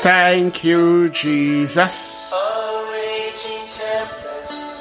Thank 0.00 0.62
you, 0.62 1.08
Jesus. 1.08 2.32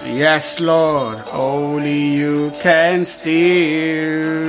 Yes, 0.06 0.60
Lord, 0.60 1.24
only 1.32 2.00
you 2.00 2.52
can 2.62 3.04
steal 3.04 4.48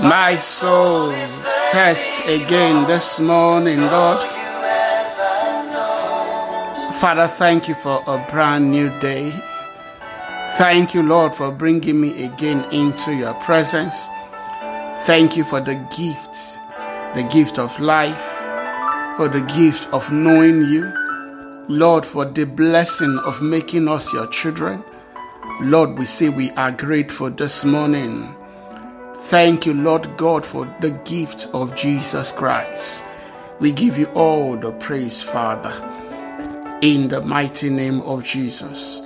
my 0.00 0.36
soul. 0.40 1.12
Test 1.70 2.26
again 2.26 2.86
this 2.86 3.20
morning, 3.20 3.80
Lord. 3.80 4.20
Father, 6.98 7.28
thank 7.28 7.68
you 7.68 7.74
for 7.74 8.02
a 8.06 8.18
brand 8.30 8.70
new 8.70 8.88
day. 9.00 9.30
Thank 10.56 10.94
you, 10.94 11.02
Lord, 11.02 11.34
for 11.34 11.50
bringing 11.50 12.00
me 12.00 12.24
again 12.24 12.64
into 12.72 13.12
your 13.14 13.34
presence. 13.34 14.08
Thank 15.04 15.36
you 15.36 15.44
for 15.44 15.60
the 15.60 15.74
gift, 15.96 16.58
the 17.14 17.28
gift 17.30 17.58
of 17.58 17.78
life, 17.80 18.31
for 19.16 19.28
the 19.28 19.42
gift 19.42 19.88
of 19.92 20.10
knowing 20.10 20.62
you. 20.64 20.92
Lord, 21.68 22.04
for 22.04 22.24
the 22.24 22.44
blessing 22.44 23.18
of 23.24 23.40
making 23.42 23.88
us 23.88 24.12
your 24.12 24.26
children. 24.28 24.82
Lord, 25.60 25.98
we 25.98 26.04
say 26.04 26.28
we 26.28 26.50
are 26.52 26.72
grateful 26.72 27.30
this 27.30 27.64
morning. 27.64 28.34
Thank 29.16 29.66
you, 29.66 29.74
Lord 29.74 30.16
God, 30.16 30.44
for 30.44 30.64
the 30.80 30.90
gift 31.04 31.48
of 31.52 31.76
Jesus 31.76 32.32
Christ. 32.32 33.04
We 33.60 33.70
give 33.70 33.96
you 33.96 34.06
all 34.14 34.56
the 34.56 34.72
praise, 34.72 35.22
Father, 35.22 35.72
in 36.82 37.08
the 37.08 37.20
mighty 37.20 37.70
name 37.70 38.00
of 38.00 38.24
Jesus. 38.24 39.00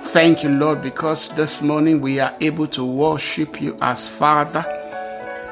Thank 0.00 0.44
you, 0.44 0.50
Lord, 0.50 0.80
because 0.80 1.28
this 1.30 1.60
morning 1.60 2.00
we 2.00 2.20
are 2.20 2.34
able 2.40 2.68
to 2.68 2.84
worship 2.84 3.60
you 3.60 3.76
as 3.82 4.08
Father. 4.08 4.64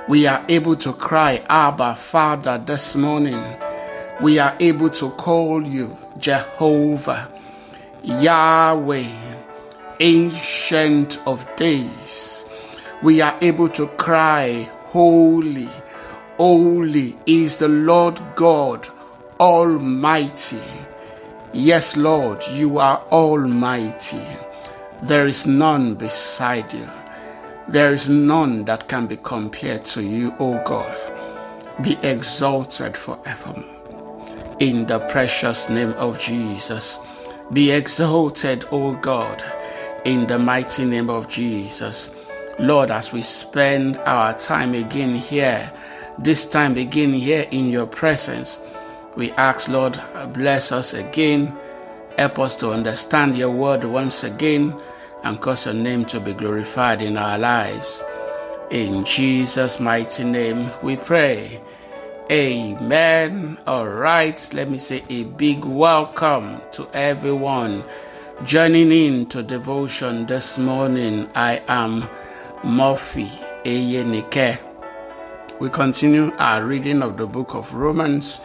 We 0.09 0.27
are 0.27 0.43
able 0.49 0.77
to 0.77 0.93
cry, 0.93 1.45
Abba, 1.49 1.97
Father, 1.97 2.63
this 2.65 2.97
morning. 2.97 3.43
We 4.19 4.39
are 4.39 4.57
able 4.61 4.89
to 4.91 5.11
call 5.11 5.63
you 5.63 5.95
Jehovah, 6.19 7.29
Yahweh, 8.03 9.11
Ancient 10.01 11.21
of 11.27 11.47
Days. 11.57 12.47
We 13.03 13.21
are 13.21 13.37
able 13.43 13.69
to 13.71 13.87
cry, 13.89 14.71
Holy, 14.87 15.69
Holy 16.39 17.15
is 17.27 17.59
the 17.59 17.69
Lord 17.69 18.19
God 18.37 18.89
Almighty. 19.39 20.63
Yes, 21.53 21.95
Lord, 21.95 22.43
you 22.53 22.79
are 22.79 23.03
Almighty. 23.13 24.25
There 25.03 25.27
is 25.27 25.45
none 25.45 25.95
beside 25.95 26.73
you. 26.73 26.89
There 27.69 27.93
is 27.93 28.09
none 28.09 28.65
that 28.65 28.89
can 28.89 29.07
be 29.07 29.19
compared 29.19 29.85
to 29.87 30.03
you, 30.03 30.35
O 30.39 30.63
God. 30.65 30.97
Be 31.83 31.99
exalted 32.03 32.97
forevermore 32.97 33.76
in 34.59 34.87
the 34.87 35.01
precious 35.09 35.69
name 35.69 35.93
of 35.95 36.19
Jesus. 36.21 36.99
Be 37.53 37.71
exalted, 37.71 38.65
O 38.73 38.95
God, 38.95 39.45
in 40.05 40.27
the 40.27 40.39
mighty 40.39 40.85
name 40.85 41.11
of 41.11 41.29
Jesus. 41.29 42.15
Lord, 42.59 42.91
as 42.91 43.13
we 43.13 43.23
spend 43.23 43.99
our 43.99 44.37
time 44.39 44.75
again 44.75 45.15
here, 45.15 45.71
this 46.19 46.49
time 46.49 46.77
again 46.77 47.13
here 47.13 47.47
in 47.51 47.69
your 47.69 47.87
presence, 47.87 48.61
we 49.15 49.31
ask, 49.33 49.69
Lord, 49.69 50.01
bless 50.33 50.73
us 50.73 50.95
again. 50.95 51.55
Help 52.17 52.39
us 52.39 52.57
to 52.57 52.71
understand 52.71 53.37
your 53.37 53.51
word 53.51 53.85
once 53.85 54.25
again 54.25 54.75
and 55.23 55.41
cause 55.41 55.67
your 55.67 55.75
name 55.75 56.05
to 56.07 56.21
be 56.21 56.33
glorified 56.33 57.03
in 57.03 57.17
our 57.17 57.39
lives. 57.39 58.03
In 58.71 59.05
Jesus' 59.05 59.79
mighty 59.79 60.25
name 60.25 60.71
we 60.83 60.97
pray. 60.97 61.61
Amen. 62.29 63.57
All 63.69 63.87
right, 63.87 64.51
let 64.53 64.69
me 64.69 64.79
say 64.79 65.05
a 65.09 65.23
big 65.23 65.65
welcome 65.65 66.61
to 66.73 66.89
everyone 66.93 67.85
joining 68.43 68.91
in 68.91 69.27
to 69.27 69.45
devotion 69.45 70.27
this 70.27 70.59
morning. 70.59 71.31
I 71.37 71.63
am 71.69 72.05
Murphy 72.65 73.27
Eyenike. 73.65 74.59
We 75.61 75.71
continue 75.71 76.33
our 76.39 76.65
reading 76.65 77.01
of 77.01 77.17
the 77.17 77.29
book 77.29 77.55
of 77.55 77.73
Romans. 77.73 78.41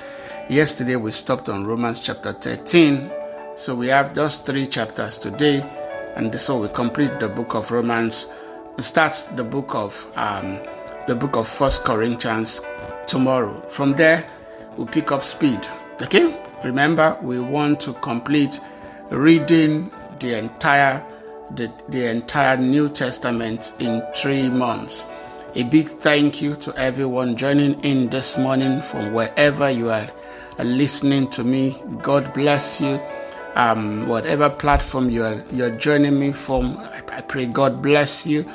Yesterday 0.47 0.95
we 0.95 1.09
stopped 1.09 1.50
on 1.50 1.66
Romans 1.66 2.03
chapter 2.03 2.34
13, 2.34 3.09
so 3.55 3.73
we 3.73 3.88
have 3.88 4.13
just 4.13 4.45
three 4.45 4.67
chapters 4.67 5.17
today, 5.17 5.61
and 6.16 6.39
so 6.39 6.61
we 6.61 6.67
complete 6.67 7.19
the 7.19 7.29
book 7.29 7.55
of 7.55 7.72
Romans. 7.72 8.28
Start 8.78 9.28
the 9.35 9.44
book 9.44 9.73
of 9.73 10.07
um, 10.16 10.59
the 11.07 11.16
book 11.16 11.35
of 11.35 11.47
First 11.47 11.84
Corinthians 11.84 12.61
tomorrow. 13.11 13.61
From 13.67 13.91
there, 13.97 14.25
we'll 14.77 14.88
pick 14.88 15.11
up 15.11 15.23
speed. 15.23 15.67
Okay? 16.01 16.41
Remember, 16.63 17.17
we 17.22 17.39
want 17.39 17.81
to 17.81 17.94
complete 17.95 18.59
reading 19.09 19.91
the 20.19 20.38
entire 20.38 21.05
the, 21.55 21.69
the 21.89 22.09
entire 22.09 22.55
New 22.55 22.88
Testament 22.88 23.73
in 23.79 24.01
three 24.16 24.47
months. 24.47 25.05
A 25.55 25.63
big 25.63 25.89
thank 25.89 26.41
you 26.41 26.55
to 26.55 26.73
everyone 26.77 27.35
joining 27.35 27.77
in 27.81 28.09
this 28.09 28.38
morning 28.38 28.81
from 28.81 29.13
wherever 29.13 29.69
you 29.69 29.89
are 29.89 30.09
listening 30.59 31.29
to 31.31 31.43
me. 31.43 31.75
God 32.01 32.33
bless 32.33 32.79
you. 32.79 33.01
Um, 33.55 34.07
whatever 34.07 34.49
platform 34.49 35.09
you 35.09 35.25
are 35.25 35.43
you're 35.51 35.75
joining 35.75 36.17
me 36.17 36.31
from, 36.31 36.78
I, 36.78 37.01
I 37.11 37.22
pray 37.22 37.47
God 37.47 37.81
bless 37.81 38.25
you. 38.25 38.49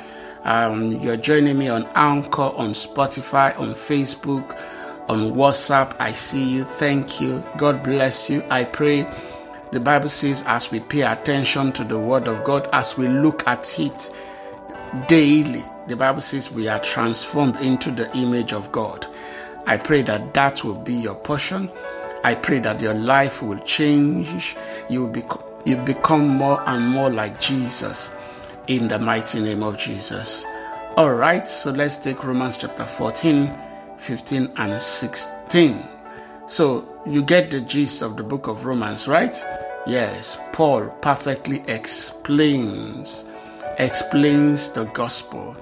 Um, 0.47 0.93
you're 1.01 1.17
joining 1.17 1.57
me 1.57 1.67
on 1.67 1.83
Anchor, 1.93 2.41
on 2.41 2.69
Spotify, 2.69 3.59
on 3.59 3.73
Facebook, 3.73 4.57
on 5.09 5.33
WhatsApp. 5.33 5.93
I 5.99 6.13
see 6.13 6.41
you. 6.41 6.63
Thank 6.63 7.19
you. 7.19 7.43
God 7.57 7.83
bless 7.83 8.29
you. 8.29 8.41
I 8.49 8.63
pray. 8.63 9.05
The 9.73 9.81
Bible 9.81 10.07
says, 10.07 10.45
as 10.47 10.71
we 10.71 10.79
pay 10.79 11.01
attention 11.01 11.73
to 11.73 11.83
the 11.83 11.99
Word 11.99 12.29
of 12.29 12.45
God, 12.45 12.69
as 12.71 12.97
we 12.97 13.09
look 13.09 13.45
at 13.45 13.77
it 13.77 14.09
daily, 15.09 15.65
the 15.89 15.97
Bible 15.97 16.21
says 16.21 16.49
we 16.49 16.69
are 16.69 16.79
transformed 16.79 17.57
into 17.57 17.91
the 17.91 18.09
image 18.15 18.53
of 18.53 18.71
God. 18.71 19.05
I 19.65 19.75
pray 19.75 20.01
that 20.03 20.33
that 20.33 20.63
will 20.63 20.75
be 20.75 20.93
your 20.93 21.15
portion. 21.15 21.69
I 22.23 22.35
pray 22.35 22.59
that 22.59 22.79
your 22.79 22.93
life 22.93 23.41
will 23.41 23.59
change. 23.59 24.55
You 24.89 25.07
will 25.07 25.61
you 25.65 25.75
become 25.75 26.25
more 26.25 26.63
and 26.69 26.87
more 26.87 27.09
like 27.09 27.41
Jesus 27.41 28.13
in 28.67 28.87
the 28.87 28.99
mighty 28.99 29.39
name 29.39 29.63
of 29.63 29.77
Jesus. 29.77 30.45
All 30.95 31.13
right, 31.13 31.47
so 31.47 31.71
let's 31.71 31.97
take 31.97 32.23
Romans 32.23 32.57
chapter 32.57 32.85
14, 32.85 33.49
15, 33.97 34.51
and 34.57 34.81
16. 34.81 35.87
So 36.47 37.01
you 37.05 37.23
get 37.23 37.51
the 37.51 37.61
gist 37.61 38.01
of 38.01 38.17
the 38.17 38.23
book 38.23 38.47
of 38.47 38.65
Romans, 38.65 39.07
right? 39.07 39.37
Yes, 39.85 40.37
Paul 40.53 40.89
perfectly 41.01 41.63
explains 41.67 43.25
explains 43.79 44.69
the 44.69 44.85
gospel. 44.85 45.55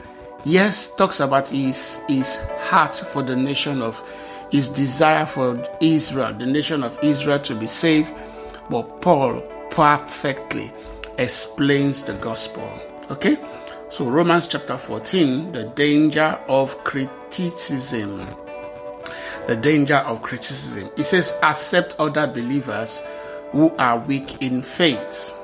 Yes, 0.45 0.94
talks 0.95 1.19
about 1.19 1.49
his 1.49 2.01
his 2.07 2.38
heart 2.69 2.95
for 2.95 3.21
the 3.21 3.35
nation 3.35 3.81
of 3.81 4.01
his 4.51 4.69
desire 4.69 5.25
for 5.25 5.61
Israel, 5.81 6.33
the 6.33 6.45
nation 6.45 6.83
of 6.83 6.97
Israel 7.03 7.39
to 7.39 7.55
be 7.55 7.67
saved, 7.67 8.13
but 8.69 9.01
Paul 9.01 9.41
perfectly 9.71 10.71
explains 11.17 12.03
the 12.03 12.13
gospel. 12.13 12.69
Okay? 13.11 13.38
So, 13.89 14.09
Romans 14.09 14.47
chapter 14.47 14.77
14, 14.77 15.51
the 15.51 15.66
danger 15.75 16.39
of 16.47 16.83
criticism. 16.83 18.25
The 19.47 19.55
danger 19.55 19.97
of 19.97 20.23
criticism. 20.23 20.89
It 20.97 21.03
says, 21.03 21.33
accept 21.44 21.95
other 21.99 22.25
believers 22.25 23.03
who 23.51 23.69
are 23.77 23.99
weak 23.99 24.41
in 24.41 24.63
faith 24.63 25.38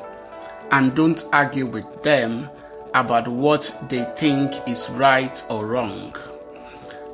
and 0.72 0.96
don't 0.96 1.24
argue 1.32 1.68
with 1.68 2.04
them 2.04 2.50
about 2.94 3.28
what 3.28 3.74
they 3.90 4.06
think 4.16 4.54
is 4.68 4.90
right 4.92 5.44
or 5.50 5.68
wrong. 5.68 6.16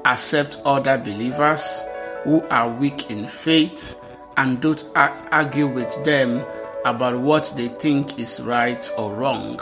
Accept 0.06 0.62
other 0.63 0.97
believers 0.97 1.84
who 2.24 2.42
are 2.48 2.69
weak 2.69 3.12
in 3.12 3.27
faith 3.27 4.01
and 4.38 4.62
don't 4.62 4.86
argue 4.95 5.68
with 5.68 6.04
them 6.06 6.45
about 6.86 7.19
what 7.19 7.51
they 7.57 7.68
think 7.68 8.18
is 8.18 8.39
right 8.39 8.89
or 8.98 9.13
wrong. 9.13 9.60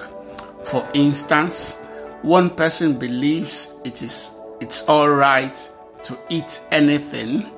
For 0.65 0.87
instance, 0.93 1.75
one 2.23 2.49
person 2.49 2.97
believes 2.97 3.71
it 3.83 4.01
is 4.01 4.31
it's 4.59 4.83
all 4.87 5.09
right 5.09 5.55
to 6.03 6.17
eat 6.29 6.61
anything, 6.71 7.51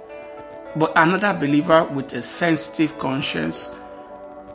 but 0.75 0.91
another 0.95 1.33
believer 1.33 1.85
with 1.85 2.11
a 2.13 2.21
sensitive 2.21 2.97
conscience 2.97 3.71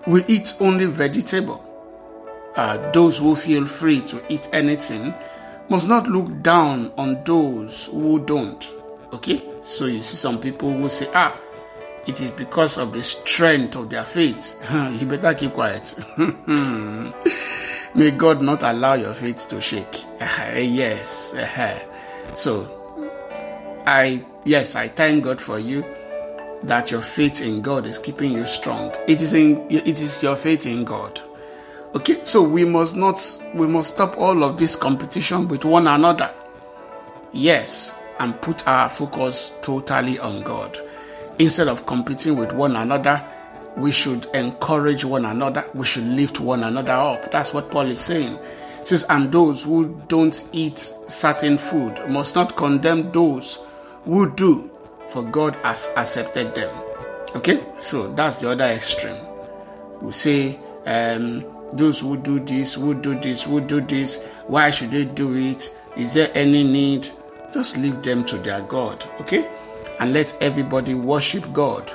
will 0.06 0.22
eat 0.28 0.54
only 0.60 0.84
vegetable. 0.84 1.64
Uh, 2.54 2.90
those 2.90 3.18
who 3.18 3.34
feel 3.34 3.66
free 3.66 4.00
to 4.02 4.22
eat 4.30 4.48
anything 4.52 5.14
must 5.70 5.88
not 5.88 6.06
look 6.06 6.42
down 6.42 6.92
on 6.98 7.24
those 7.24 7.86
who 7.86 8.22
don't. 8.26 8.70
Okay? 9.14 9.42
So 9.62 9.86
you 9.86 10.02
see 10.02 10.16
some 10.16 10.38
people 10.38 10.70
who 10.70 10.90
say, 10.90 11.08
ah, 11.14 11.34
it 12.06 12.20
is 12.20 12.30
because 12.32 12.76
of 12.76 12.92
the 12.92 13.02
strength 13.02 13.76
of 13.76 13.88
their 13.88 14.04
faith. 14.04 14.60
you 15.00 15.06
better 15.06 15.32
keep 15.32 15.52
quiet. 15.54 15.94
May 17.94 18.10
God 18.10 18.42
not 18.42 18.62
allow 18.62 18.94
your 18.94 19.14
faith 19.14 19.48
to 19.48 19.60
shake. 19.60 20.04
yes. 20.20 21.34
So, 22.34 22.66
I, 23.86 24.24
yes, 24.44 24.74
I 24.74 24.88
thank 24.88 25.24
God 25.24 25.40
for 25.40 25.58
you. 25.58 25.84
that 26.64 26.90
your 26.90 27.02
faith 27.02 27.42
in 27.42 27.60
God 27.60 27.86
is 27.86 27.98
keeping 27.98 28.32
you 28.32 28.46
strong. 28.46 28.94
It 29.08 29.20
is 29.20 29.34
in 29.34 29.66
it 29.70 30.00
is 30.00 30.22
your 30.22 30.36
faith 30.36 30.66
in 30.66 30.84
God. 30.84 31.20
Okay, 31.94 32.24
so 32.24 32.42
we 32.42 32.64
must 32.64 32.96
not 32.96 33.20
we 33.54 33.66
must 33.66 33.94
stop 33.94 34.16
all 34.16 34.42
of 34.44 34.58
this 34.58 34.76
competition 34.76 35.48
with 35.48 35.64
one 35.64 35.86
another. 35.86 36.32
Yes, 37.32 37.92
and 38.18 38.40
put 38.40 38.66
our 38.68 38.88
focus 38.88 39.52
totally 39.62 40.18
on 40.18 40.42
God. 40.42 40.78
Instead 41.38 41.68
of 41.68 41.86
competing 41.86 42.36
with 42.36 42.52
one 42.52 42.76
another, 42.76 43.24
we 43.76 43.90
should 43.90 44.26
encourage 44.34 45.04
one 45.04 45.24
another. 45.24 45.64
We 45.74 45.86
should 45.86 46.04
lift 46.04 46.40
one 46.40 46.62
another 46.64 46.92
up. 46.92 47.30
That's 47.30 47.52
what 47.52 47.70
Paul 47.70 47.88
is 47.88 48.00
saying. 48.00 48.38
Says, 48.84 49.04
and 49.08 49.30
those 49.30 49.62
who 49.62 50.02
don't 50.08 50.48
eat 50.52 50.78
certain 51.06 51.56
food 51.56 52.00
must 52.08 52.34
not 52.34 52.56
condemn 52.56 53.12
those 53.12 53.60
who 54.04 54.30
do, 54.32 54.70
for 55.08 55.22
God 55.22 55.54
has 55.62 55.88
accepted 55.96 56.54
them. 56.54 56.76
Okay, 57.36 57.64
so 57.78 58.12
that's 58.14 58.38
the 58.38 58.50
other 58.50 58.64
extreme. 58.64 59.16
We 60.00 60.12
say, 60.12 60.58
um, 60.84 61.44
those 61.72 62.00
who 62.00 62.16
do 62.16 62.40
this, 62.40 62.74
who 62.74 62.94
do 62.94 63.18
this, 63.18 63.42
who 63.42 63.60
do 63.60 63.80
this, 63.80 64.22
why 64.46 64.70
should 64.70 64.90
they 64.90 65.04
do 65.04 65.34
it? 65.34 65.74
Is 65.96 66.14
there 66.14 66.30
any 66.34 66.62
need? 66.64 67.08
Just 67.54 67.76
leave 67.76 68.02
them 68.02 68.24
to 68.24 68.36
their 68.38 68.62
God, 68.62 69.04
okay? 69.20 69.48
And 70.00 70.12
let 70.12 70.36
everybody 70.42 70.94
worship 70.94 71.52
God 71.52 71.92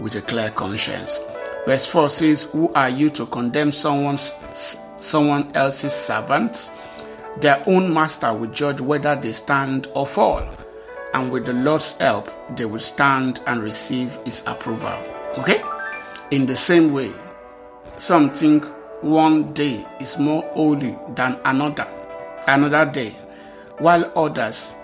with 0.00 0.16
a 0.16 0.22
clear 0.22 0.50
conscience. 0.50 1.20
Verse 1.66 1.86
4 1.86 2.08
says, 2.08 2.44
Who 2.44 2.72
are 2.72 2.88
you 2.88 3.10
to 3.10 3.26
condemn 3.26 3.72
someone's 3.72 4.32
someone 4.98 5.50
else's 5.54 5.92
servants? 5.92 6.70
Their 7.38 7.62
own 7.66 7.92
master 7.92 8.34
will 8.34 8.50
judge 8.50 8.80
whether 8.80 9.14
they 9.14 9.32
stand 9.32 9.88
or 9.94 10.06
fall, 10.06 10.42
and 11.14 11.30
with 11.30 11.46
the 11.46 11.52
Lord's 11.52 11.96
help, 11.98 12.30
they 12.56 12.64
will 12.64 12.80
stand 12.80 13.40
and 13.46 13.62
receive 13.62 14.18
his 14.24 14.42
approval. 14.46 14.98
Okay? 15.38 15.62
In 16.30 16.46
the 16.46 16.56
same 16.56 16.92
way, 16.92 17.12
some 17.98 18.30
think 18.30 18.64
one 19.02 19.52
day 19.52 19.86
is 20.00 20.18
more 20.18 20.42
holy 20.54 20.96
than 21.14 21.38
another, 21.44 21.86
another 22.46 22.90
day, 22.90 23.16
while 23.78 24.10
others 24.16 24.74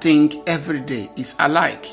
think 0.00 0.36
every 0.46 0.80
day 0.80 1.10
is 1.16 1.34
alike. 1.38 1.86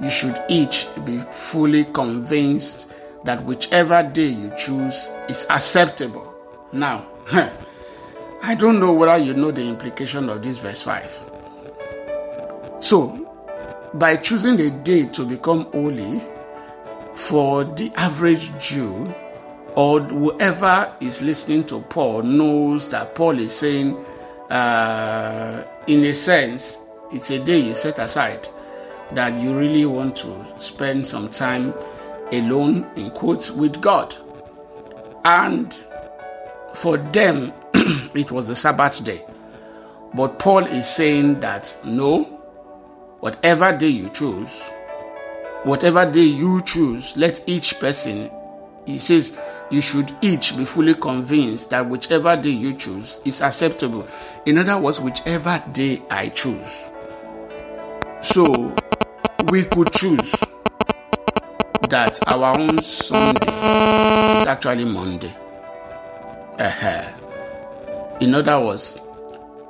You 0.00 0.10
should 0.10 0.38
each 0.48 0.86
be 1.04 1.18
fully 1.30 1.84
convinced 1.84 2.86
that 3.24 3.42
whichever 3.44 4.02
day 4.02 4.26
you 4.26 4.52
choose 4.58 5.10
is 5.28 5.46
acceptable. 5.48 6.34
Now, 6.72 7.06
I 8.42 8.54
don't 8.54 8.78
know 8.78 8.92
whether 8.92 9.16
you 9.16 9.34
know 9.34 9.50
the 9.50 9.62
implication 9.66 10.28
of 10.28 10.42
this 10.42 10.58
verse 10.58 10.82
5. 10.82 11.22
So, 12.80 13.22
by 13.94 14.16
choosing 14.16 14.60
a 14.60 14.70
day 14.70 15.06
to 15.06 15.24
become 15.24 15.64
holy, 15.72 16.22
for 17.14 17.64
the 17.64 17.90
average 17.96 18.50
Jew 18.60 19.12
or 19.74 20.00
whoever 20.00 20.92
is 21.00 21.22
listening 21.22 21.64
to 21.64 21.80
Paul 21.80 22.22
knows 22.22 22.88
that 22.90 23.14
Paul 23.14 23.38
is 23.38 23.52
saying, 23.56 23.96
uh, 24.50 25.64
in 25.86 26.04
a 26.04 26.14
sense, 26.14 26.78
it's 27.10 27.30
a 27.30 27.42
day 27.42 27.58
you 27.60 27.74
set 27.74 27.98
aside 27.98 28.46
that 29.12 29.40
you 29.40 29.56
really 29.56 29.86
want 29.86 30.16
to 30.16 30.44
spend 30.58 31.06
some 31.06 31.28
time 31.28 31.72
alone, 32.32 32.90
in 32.96 33.10
quotes, 33.10 33.50
with 33.50 33.80
God. 33.80 34.14
And 35.24 35.74
for 36.74 36.96
them, 36.96 37.52
it 38.14 38.30
was 38.30 38.48
the 38.48 38.56
Sabbath 38.56 39.04
day. 39.04 39.24
But 40.14 40.38
Paul 40.38 40.64
is 40.66 40.88
saying 40.88 41.40
that 41.40 41.76
no, 41.84 42.24
whatever 43.20 43.76
day 43.76 43.88
you 43.88 44.08
choose, 44.08 44.62
whatever 45.64 46.10
day 46.10 46.22
you 46.22 46.62
choose, 46.62 47.16
let 47.16 47.42
each 47.46 47.78
person, 47.80 48.30
he 48.86 48.98
says, 48.98 49.36
you 49.70 49.80
should 49.80 50.12
each 50.22 50.56
be 50.56 50.64
fully 50.64 50.94
convinced 50.94 51.70
that 51.70 51.88
whichever 51.88 52.36
day 52.36 52.50
you 52.50 52.72
choose 52.72 53.20
is 53.24 53.42
acceptable. 53.42 54.06
In 54.46 54.58
other 54.58 54.78
words, 54.78 55.00
whichever 55.00 55.62
day 55.72 56.02
I 56.08 56.28
choose. 56.28 56.88
So 58.22 58.74
we 59.50 59.64
could 59.64 59.92
choose 59.92 60.34
that 61.88 62.18
our 62.26 62.58
own 62.58 62.78
Sunday 62.82 64.40
is 64.40 64.46
actually 64.46 64.84
Monday. 64.84 65.32
Uh-huh. 66.58 68.18
In 68.20 68.34
other 68.34 68.58
words, 68.64 68.98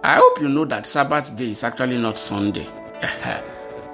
I 0.02 0.16
hope 0.16 0.40
you 0.40 0.48
know 0.48 0.64
that 0.66 0.86
Sabbath 0.86 1.36
day 1.36 1.50
is 1.50 1.64
actually 1.64 1.98
not 1.98 2.16
Sunday. 2.16 2.66
Uh-huh. 3.02 3.42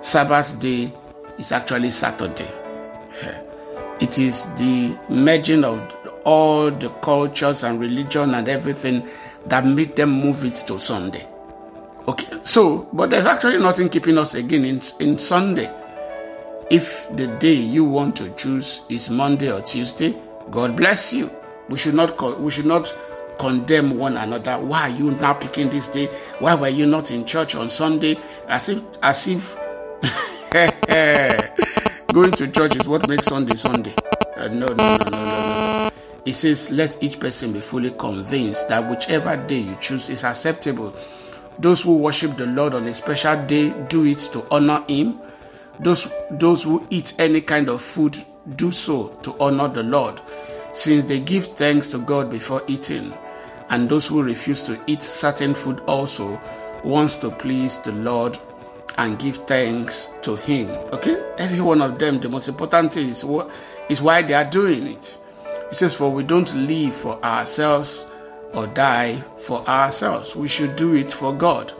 Sabbath 0.02 0.58
day 0.60 0.92
is 1.38 1.52
actually 1.52 1.90
Saturday. 1.90 2.44
Uh-huh. 2.44 3.96
It 4.00 4.18
is 4.18 4.46
the 4.56 4.96
merging 5.08 5.64
of 5.64 5.80
all 6.24 6.70
the 6.70 6.90
cultures 7.02 7.64
and 7.64 7.80
religion 7.80 8.34
and 8.34 8.46
everything 8.48 9.08
that 9.46 9.66
made 9.66 9.96
them 9.96 10.10
move 10.10 10.44
it 10.44 10.56
to 10.66 10.78
Sunday. 10.78 11.26
Okay, 12.08 12.26
so, 12.42 12.88
but 12.92 13.10
there's 13.10 13.26
actually 13.26 13.58
nothing 13.58 13.88
keeping 13.88 14.18
us 14.18 14.34
again 14.34 14.64
in, 14.64 14.82
in 14.98 15.16
Sunday. 15.18 15.70
If 16.68 17.06
the 17.16 17.28
day 17.38 17.54
you 17.54 17.84
want 17.84 18.16
to 18.16 18.30
choose 18.30 18.82
is 18.88 19.08
Monday 19.08 19.52
or 19.52 19.62
Tuesday, 19.62 20.20
God 20.50 20.76
bless 20.76 21.12
you. 21.12 21.30
We 21.68 21.78
should 21.78 21.94
not 21.94 22.40
we 22.40 22.50
should 22.50 22.66
not 22.66 22.92
condemn 23.38 23.96
one 23.98 24.16
another. 24.16 24.58
Why 24.58 24.82
are 24.82 24.88
you 24.88 25.12
now 25.12 25.34
picking 25.34 25.70
this 25.70 25.86
day? 25.88 26.06
Why 26.40 26.54
were 26.56 26.68
you 26.68 26.86
not 26.86 27.12
in 27.12 27.24
church 27.24 27.54
on 27.54 27.70
Sunday? 27.70 28.18
As 28.48 28.68
if 28.68 28.82
as 29.02 29.28
if 29.28 29.56
going 32.12 32.32
to 32.32 32.48
church 32.48 32.74
is 32.76 32.88
what 32.88 33.08
makes 33.08 33.26
Sunday 33.26 33.54
Sunday. 33.54 33.94
Uh, 34.36 34.48
no, 34.48 34.66
no, 34.66 34.74
no, 34.74 34.96
no, 34.96 35.10
no, 35.10 35.14
no. 35.24 35.90
It 36.24 36.34
says, 36.34 36.70
let 36.70 37.02
each 37.02 37.18
person 37.18 37.52
be 37.52 37.60
fully 37.60 37.90
convinced 37.92 38.68
that 38.68 38.88
whichever 38.88 39.36
day 39.36 39.58
you 39.58 39.76
choose 39.80 40.08
is 40.08 40.22
acceptable 40.24 40.94
those 41.58 41.82
who 41.82 41.96
worship 41.96 42.36
the 42.36 42.46
Lord 42.46 42.74
on 42.74 42.86
a 42.86 42.94
special 42.94 43.36
day 43.46 43.70
do 43.88 44.04
it 44.04 44.20
to 44.32 44.44
honor 44.50 44.84
Him. 44.88 45.20
Those, 45.80 46.12
those 46.30 46.62
who 46.62 46.86
eat 46.90 47.14
any 47.18 47.40
kind 47.40 47.68
of 47.68 47.80
food 47.82 48.16
do 48.56 48.70
so 48.70 49.08
to 49.22 49.38
honor 49.38 49.68
the 49.68 49.82
Lord, 49.82 50.20
since 50.72 51.04
they 51.04 51.20
give 51.20 51.46
thanks 51.46 51.88
to 51.88 51.98
God 51.98 52.30
before 52.30 52.62
eating. 52.66 53.12
And 53.70 53.88
those 53.88 54.06
who 54.06 54.22
refuse 54.22 54.62
to 54.64 54.78
eat 54.86 55.02
certain 55.02 55.54
food 55.54 55.80
also 55.86 56.40
wants 56.84 57.14
to 57.16 57.30
please 57.30 57.78
the 57.78 57.92
Lord 57.92 58.38
and 58.98 59.18
give 59.18 59.38
thanks 59.46 60.10
to 60.22 60.36
Him. 60.36 60.68
Okay? 60.92 61.22
Every 61.38 61.60
one 61.60 61.80
of 61.80 61.98
them, 61.98 62.20
the 62.20 62.28
most 62.28 62.48
important 62.48 62.94
thing 62.94 63.08
is, 63.08 63.24
what, 63.24 63.50
is 63.88 64.02
why 64.02 64.22
they 64.22 64.34
are 64.34 64.48
doing 64.48 64.86
it. 64.88 65.18
It 65.70 65.74
says, 65.74 65.94
For 65.94 66.10
we 66.10 66.22
don't 66.22 66.52
live 66.54 66.94
for 66.94 67.22
ourselves 67.24 68.06
or 68.52 68.66
die 68.66 69.20
for 69.38 69.66
ourselves. 69.68 70.36
We 70.36 70.48
should 70.48 70.76
do 70.76 70.94
it 70.94 71.12
for 71.12 71.32
God. 71.32 71.72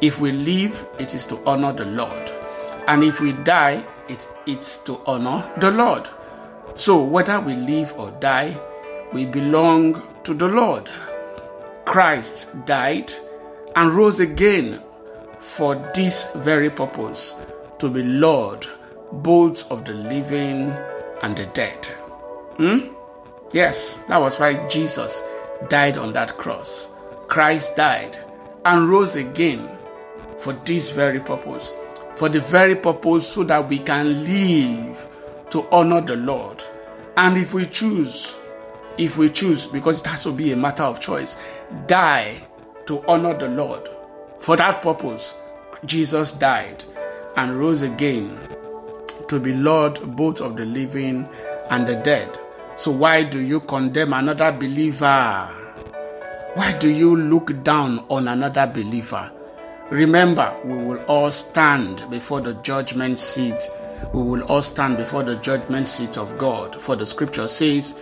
If 0.00 0.20
we 0.20 0.32
live, 0.32 0.88
it 0.98 1.14
is 1.14 1.26
to 1.26 1.38
honor 1.46 1.72
the 1.72 1.84
Lord. 1.84 2.30
And 2.86 3.04
if 3.04 3.20
we 3.20 3.32
die, 3.32 3.84
it, 4.08 4.28
it's 4.46 4.78
to 4.84 5.00
honor 5.06 5.50
the 5.60 5.70
Lord. 5.70 6.08
So 6.74 7.02
whether 7.02 7.40
we 7.40 7.54
live 7.54 7.94
or 7.98 8.10
die, 8.20 8.56
we 9.12 9.26
belong 9.26 10.02
to 10.24 10.34
the 10.34 10.48
Lord. 10.48 10.88
Christ 11.84 12.64
died 12.66 13.12
and 13.76 13.92
rose 13.92 14.20
again 14.20 14.82
for 15.38 15.74
this 15.94 16.32
very 16.36 16.70
purpose 16.70 17.34
to 17.78 17.88
be 17.88 18.02
Lord 18.02 18.66
both 19.12 19.70
of 19.70 19.84
the 19.84 19.92
living 19.92 20.70
and 21.22 21.36
the 21.36 21.46
dead. 21.46 21.86
Hmm? 22.56 22.94
Yes, 23.52 23.96
that 24.08 24.20
was 24.20 24.38
why 24.38 24.66
Jesus 24.68 25.22
died 25.68 25.96
on 25.96 26.12
that 26.14 26.36
cross. 26.36 26.88
Christ 27.28 27.76
died 27.76 28.18
and 28.64 28.88
rose 28.88 29.16
again 29.16 29.68
for 30.38 30.52
this 30.64 30.90
very 30.90 31.20
purpose. 31.20 31.74
For 32.16 32.28
the 32.28 32.40
very 32.40 32.74
purpose 32.74 33.28
so 33.28 33.44
that 33.44 33.68
we 33.68 33.78
can 33.78 34.24
live 34.24 35.08
to 35.50 35.66
honor 35.70 36.00
the 36.00 36.16
Lord. 36.16 36.62
And 37.16 37.36
if 37.36 37.54
we 37.54 37.66
choose, 37.66 38.38
if 38.98 39.16
we 39.16 39.30
choose, 39.30 39.66
because 39.66 40.00
it 40.00 40.06
has 40.06 40.24
to 40.24 40.32
be 40.32 40.52
a 40.52 40.56
matter 40.56 40.82
of 40.82 41.00
choice, 41.00 41.36
die 41.86 42.36
to 42.86 43.04
honor 43.06 43.34
the 43.38 43.48
Lord. 43.48 43.88
For 44.40 44.56
that 44.56 44.82
purpose, 44.82 45.34
Jesus 45.84 46.32
died 46.32 46.84
and 47.36 47.58
rose 47.58 47.82
again 47.82 48.38
to 49.28 49.38
be 49.38 49.52
Lord 49.52 50.00
both 50.16 50.40
of 50.40 50.56
the 50.56 50.64
living 50.64 51.28
and 51.70 51.86
the 51.86 51.96
dead. 51.96 52.38
So 52.80 52.90
why 52.90 53.24
do 53.24 53.42
you 53.42 53.60
condemn 53.60 54.14
another 54.14 54.50
believer? 54.52 55.46
Why 56.54 56.72
do 56.78 56.88
you 56.88 57.14
look 57.14 57.62
down 57.62 58.06
on 58.08 58.26
another 58.26 58.66
believer? 58.66 59.30
Remember, 59.90 60.58
we 60.64 60.76
will 60.82 60.96
all 61.02 61.30
stand 61.30 62.08
before 62.08 62.40
the 62.40 62.54
judgment 62.62 63.20
seat. 63.20 63.68
We 64.14 64.22
will 64.22 64.44
all 64.44 64.62
stand 64.62 64.96
before 64.96 65.22
the 65.22 65.36
judgment 65.36 65.88
seat 65.88 66.16
of 66.16 66.38
God. 66.38 66.80
For 66.80 66.96
the 66.96 67.04
scripture 67.04 67.48
says, 67.48 68.00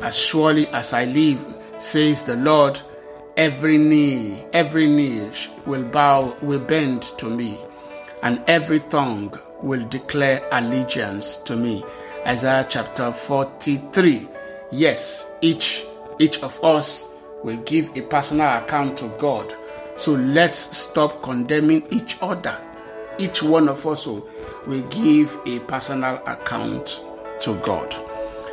As 0.00 0.16
surely 0.16 0.68
as 0.68 0.92
I 0.92 1.06
live, 1.06 1.44
says 1.80 2.22
the 2.22 2.36
Lord, 2.36 2.80
every 3.36 3.78
knee, 3.78 4.44
every 4.52 4.86
knee 4.86 5.28
will 5.66 5.82
bow, 5.82 6.36
will 6.40 6.60
bend 6.60 7.02
to 7.18 7.28
me, 7.28 7.58
and 8.22 8.40
every 8.46 8.78
tongue 8.78 9.36
will 9.60 9.84
declare 9.88 10.40
allegiance 10.52 11.36
to 11.38 11.56
me. 11.56 11.84
Isaiah 12.26 12.66
chapter 12.68 13.12
43. 13.12 14.28
Yes, 14.72 15.26
each 15.40 15.84
each 16.18 16.42
of 16.42 16.62
us 16.62 17.06
will 17.42 17.56
give 17.58 17.96
a 17.96 18.02
personal 18.02 18.58
account 18.58 18.98
to 18.98 19.08
God. 19.18 19.54
So 19.96 20.12
let's 20.12 20.58
stop 20.76 21.22
condemning 21.22 21.86
each 21.90 22.18
other. 22.20 22.56
Each 23.18 23.42
one 23.42 23.68
of 23.68 23.86
us 23.86 24.06
will, 24.06 24.26
give 24.90 25.38
a 25.46 25.58
personal 25.60 26.22
account 26.26 27.02
to 27.40 27.54
God. 27.62 27.94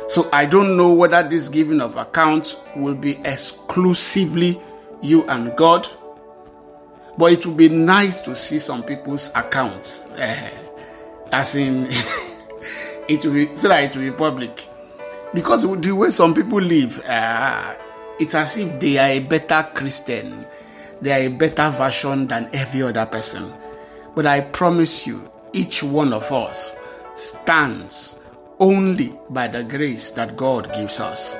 So 0.08 0.28
I 0.32 0.46
don't 0.46 0.76
know 0.76 0.92
whether 0.92 1.26
this 1.26 1.48
giving 1.48 1.80
of 1.80 1.96
account 1.96 2.58
will 2.76 2.94
be 2.94 3.18
exclusively 3.24 4.60
you 5.02 5.24
and 5.28 5.54
God, 5.56 5.86
but 7.16 7.32
it 7.32 7.46
would 7.46 7.56
be 7.56 7.68
nice 7.68 8.20
to 8.22 8.34
see 8.34 8.58
some 8.58 8.82
people's 8.82 9.30
accounts. 9.34 10.06
Uh, 10.10 10.50
as 11.32 11.54
in, 11.54 11.90
it 13.08 13.24
will 13.24 13.32
be 13.32 13.56
so 13.56 13.68
that 13.68 13.84
it 13.84 13.96
will 13.96 14.10
be 14.10 14.16
public. 14.16 14.68
Because 15.34 15.62
the 15.62 15.92
way 15.92 16.10
some 16.10 16.34
people 16.34 16.60
live, 16.60 17.00
uh, 17.00 17.74
it's 18.18 18.34
as 18.34 18.56
if 18.56 18.80
they 18.80 18.98
are 18.98 19.08
a 19.08 19.20
better 19.20 19.68
Christian, 19.74 20.46
they 21.00 21.12
are 21.12 21.28
a 21.28 21.34
better 21.34 21.70
version 21.70 22.26
than 22.26 22.48
every 22.52 22.82
other 22.82 23.06
person. 23.06 23.52
But 24.14 24.26
I 24.26 24.40
promise 24.40 25.06
you, 25.06 25.30
each 25.52 25.82
one 25.82 26.12
of 26.12 26.30
us 26.32 26.76
stands 27.14 28.18
only 28.58 29.14
by 29.30 29.48
the 29.48 29.64
grace 29.64 30.10
that 30.10 30.36
God 30.36 30.72
gives 30.74 31.00
us. 31.00 31.36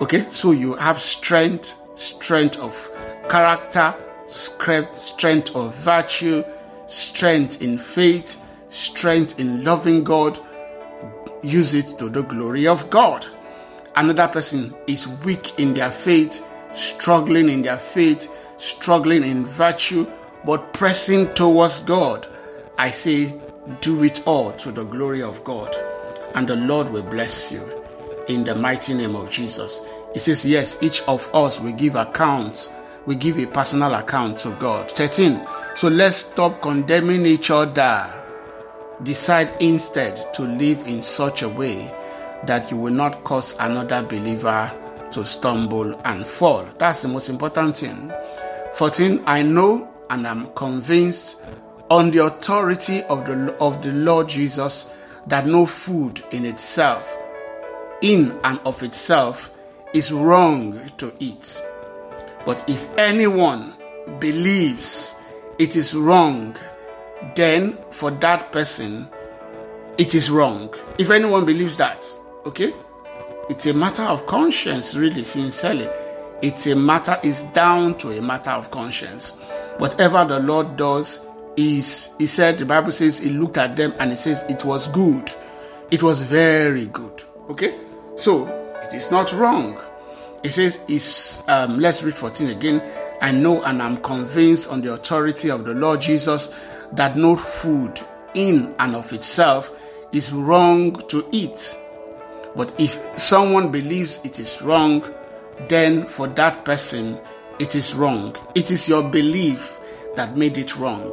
Okay, 0.00 0.26
so 0.30 0.52
you 0.52 0.74
have 0.74 1.00
strength, 1.00 1.80
strength 1.96 2.58
of 2.58 2.90
character, 3.28 3.94
strength 4.26 5.54
of 5.54 5.74
virtue, 5.76 6.42
strength 6.86 7.62
in 7.62 7.78
faith, 7.78 8.42
strength 8.70 9.38
in 9.38 9.64
loving 9.64 10.02
God. 10.02 10.38
Use 11.44 11.74
it 11.74 11.98
to 11.98 12.08
the 12.08 12.22
glory 12.22 12.66
of 12.66 12.88
God. 12.90 13.26
Another 13.96 14.28
person 14.28 14.74
is 14.86 15.06
weak 15.06 15.58
in 15.58 15.74
their 15.74 15.90
faith, 15.90 16.44
struggling 16.72 17.48
in 17.48 17.62
their 17.62 17.78
faith, 17.78 18.28
struggling 18.56 19.22
in 19.22 19.44
virtue, 19.46 20.06
but 20.44 20.72
pressing 20.72 21.32
towards 21.34 21.80
God. 21.80 22.26
I 22.78 22.90
say, 22.90 23.40
do 23.80 24.02
it 24.02 24.26
all 24.26 24.52
to 24.52 24.72
the 24.72 24.84
glory 24.84 25.22
of 25.22 25.42
God 25.44 25.74
and 26.34 26.48
the 26.48 26.56
Lord 26.56 26.90
will 26.90 27.02
bless 27.02 27.52
you 27.52 27.62
in 28.28 28.44
the 28.44 28.54
mighty 28.54 28.94
name 28.94 29.16
of 29.16 29.30
Jesus. 29.30 29.80
He 30.12 30.18
says, 30.18 30.44
Yes, 30.44 30.78
each 30.82 31.02
of 31.02 31.32
us 31.34 31.60
will 31.60 31.72
give 31.72 31.94
accounts, 31.94 32.70
we 33.06 33.16
give 33.16 33.38
a 33.38 33.46
personal 33.46 33.94
account 33.94 34.38
to 34.40 34.50
God. 34.52 34.90
13. 34.90 35.46
So 35.76 35.88
let's 35.88 36.16
stop 36.16 36.60
condemning 36.60 37.26
each 37.26 37.50
other. 37.50 38.23
Decide 39.04 39.54
instead 39.60 40.32
to 40.34 40.42
live 40.42 40.86
in 40.86 41.02
such 41.02 41.42
a 41.42 41.48
way 41.48 41.92
that 42.46 42.70
you 42.70 42.78
will 42.78 42.92
not 42.92 43.22
cause 43.22 43.54
another 43.60 44.02
believer 44.02 44.72
to 45.12 45.24
stumble 45.24 45.94
and 46.06 46.26
fall. 46.26 46.66
That's 46.78 47.02
the 47.02 47.08
most 47.08 47.28
important 47.28 47.76
thing. 47.76 48.10
14. 48.74 49.22
I 49.26 49.42
know 49.42 49.92
and 50.08 50.26
I'm 50.26 50.52
convinced 50.54 51.40
on 51.90 52.10
the 52.10 52.24
authority 52.24 53.02
of 53.04 53.26
the, 53.26 53.54
of 53.60 53.82
the 53.82 53.92
Lord 53.92 54.28
Jesus 54.28 54.90
that 55.26 55.46
no 55.46 55.66
food 55.66 56.22
in 56.30 56.46
itself, 56.46 57.16
in 58.00 58.38
and 58.42 58.58
of 58.64 58.82
itself, 58.82 59.50
is 59.92 60.12
wrong 60.12 60.80
to 60.96 61.12
eat. 61.18 61.62
But 62.46 62.68
if 62.68 62.88
anyone 62.98 63.74
believes 64.18 65.14
it 65.58 65.76
is 65.76 65.94
wrong, 65.94 66.56
then 67.34 67.78
for 67.90 68.10
that 68.10 68.52
person, 68.52 69.08
it 69.98 70.14
is 70.14 70.30
wrong. 70.30 70.74
If 70.98 71.10
anyone 71.10 71.44
believes 71.44 71.76
that, 71.76 72.06
okay? 72.46 72.72
It's 73.48 73.66
a 73.66 73.74
matter 73.74 74.02
of 74.02 74.26
conscience, 74.26 74.94
really, 74.94 75.24
sincerely. 75.24 75.88
It's 76.42 76.66
a 76.66 76.74
matter, 76.74 77.18
it's 77.22 77.42
down 77.42 77.96
to 77.98 78.10
a 78.18 78.20
matter 78.22 78.50
of 78.50 78.70
conscience. 78.70 79.38
Whatever 79.78 80.24
the 80.24 80.40
Lord 80.40 80.76
does 80.76 81.20
is 81.56 82.10
he 82.18 82.26
said 82.26 82.58
the 82.58 82.66
bible 82.66 82.90
says 82.90 83.18
he 83.18 83.30
looked 83.30 83.56
at 83.56 83.76
them 83.76 83.94
and 83.98 84.10
he 84.10 84.16
says 84.16 84.42
it 84.48 84.64
was 84.64 84.88
good 84.88 85.32
it 85.90 86.02
was 86.02 86.22
very 86.22 86.86
good 86.86 87.22
okay 87.48 87.78
so 88.16 88.46
it 88.82 88.94
is 88.94 89.10
not 89.10 89.32
wrong 89.34 89.80
it 90.42 90.50
says 90.50 90.78
is 90.88 91.42
um, 91.48 91.78
let's 91.78 92.02
read 92.02 92.16
14 92.16 92.48
again 92.48 92.82
i 93.22 93.30
know 93.30 93.62
and 93.62 93.82
i'm 93.82 93.96
convinced 93.98 94.68
on 94.68 94.80
the 94.80 94.92
authority 94.92 95.50
of 95.50 95.64
the 95.64 95.74
lord 95.74 96.00
jesus 96.00 96.52
that 96.92 97.16
no 97.16 97.36
food 97.36 98.00
in 98.34 98.74
and 98.78 98.94
of 98.94 99.12
itself 99.12 99.70
is 100.12 100.32
wrong 100.32 100.92
to 101.08 101.26
eat 101.32 101.76
but 102.56 102.72
if 102.80 103.00
someone 103.18 103.70
believes 103.70 104.20
it 104.24 104.38
is 104.38 104.60
wrong 104.62 105.02
then 105.68 106.06
for 106.06 106.26
that 106.26 106.64
person 106.64 107.18
it 107.58 107.74
is 107.74 107.94
wrong 107.94 108.34
it 108.54 108.70
is 108.70 108.88
your 108.88 109.02
belief 109.08 109.78
that 110.16 110.36
made 110.36 110.58
it 110.58 110.76
wrong 110.76 111.12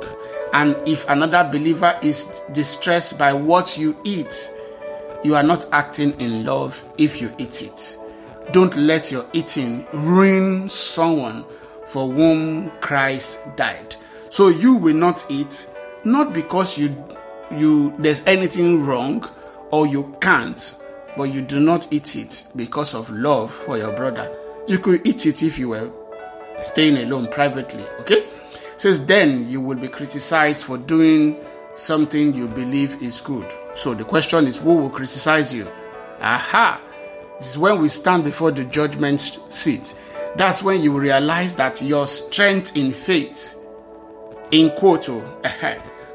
and 0.53 0.75
if 0.85 1.07
another 1.09 1.47
believer 1.49 1.97
is 2.01 2.25
distressed 2.51 3.17
by 3.17 3.31
what 3.31 3.77
you 3.77 3.95
eat, 4.03 4.53
you 5.23 5.35
are 5.35 5.43
not 5.43 5.65
acting 5.71 6.19
in 6.19 6.45
love 6.45 6.83
if 6.97 7.21
you 7.21 7.33
eat 7.37 7.61
it. 7.61 7.97
Don't 8.51 8.75
let 8.75 9.11
your 9.11 9.25
eating 9.31 9.87
ruin 9.93 10.67
someone 10.67 11.45
for 11.87 12.11
whom 12.11 12.69
Christ 12.81 13.39
died. 13.55 13.95
So 14.31 14.47
you 14.47 14.73
will 14.73 14.95
not 14.95 15.25
eat, 15.29 15.69
not 16.03 16.33
because 16.33 16.77
you 16.77 16.95
you 17.51 17.93
there's 18.00 18.23
anything 18.25 18.85
wrong 18.85 19.29
or 19.71 19.85
you 19.85 20.15
can't, 20.21 20.75
but 21.15 21.23
you 21.23 21.41
do 21.41 21.59
not 21.59 21.91
eat 21.91 22.15
it 22.15 22.47
because 22.55 22.93
of 22.93 23.09
love 23.09 23.53
for 23.53 23.77
your 23.77 23.95
brother. 23.95 24.35
You 24.67 24.79
could 24.79 25.05
eat 25.05 25.25
it 25.25 25.43
if 25.43 25.59
you 25.59 25.69
were 25.69 25.91
staying 26.61 26.97
alone 26.97 27.27
privately, 27.27 27.83
okay? 28.00 28.25
says 28.81 29.05
then 29.05 29.47
you 29.47 29.61
will 29.61 29.77
be 29.77 29.88
criticized 29.88 30.63
for 30.63 30.75
doing 30.75 31.38
something 31.75 32.33
you 32.33 32.47
believe 32.47 33.00
is 33.03 33.21
good. 33.21 33.45
So 33.75 33.93
the 33.93 34.03
question 34.03 34.47
is 34.47 34.57
who 34.57 34.75
will 34.75 34.89
criticize 34.89 35.53
you? 35.53 35.67
Aha! 36.19 36.81
This 37.38 37.51
is 37.51 37.57
when 37.59 37.79
we 37.79 37.89
stand 37.89 38.23
before 38.23 38.50
the 38.50 38.63
judgment 38.65 39.19
seat. 39.19 39.93
That's 40.35 40.63
when 40.63 40.81
you 40.81 40.97
realize 40.97 41.53
that 41.55 41.81
your 41.83 42.07
strength 42.07 42.75
in 42.75 42.91
faith, 42.91 43.61
in 44.51 44.70
quote, 44.72 45.10
oh, 45.10 45.41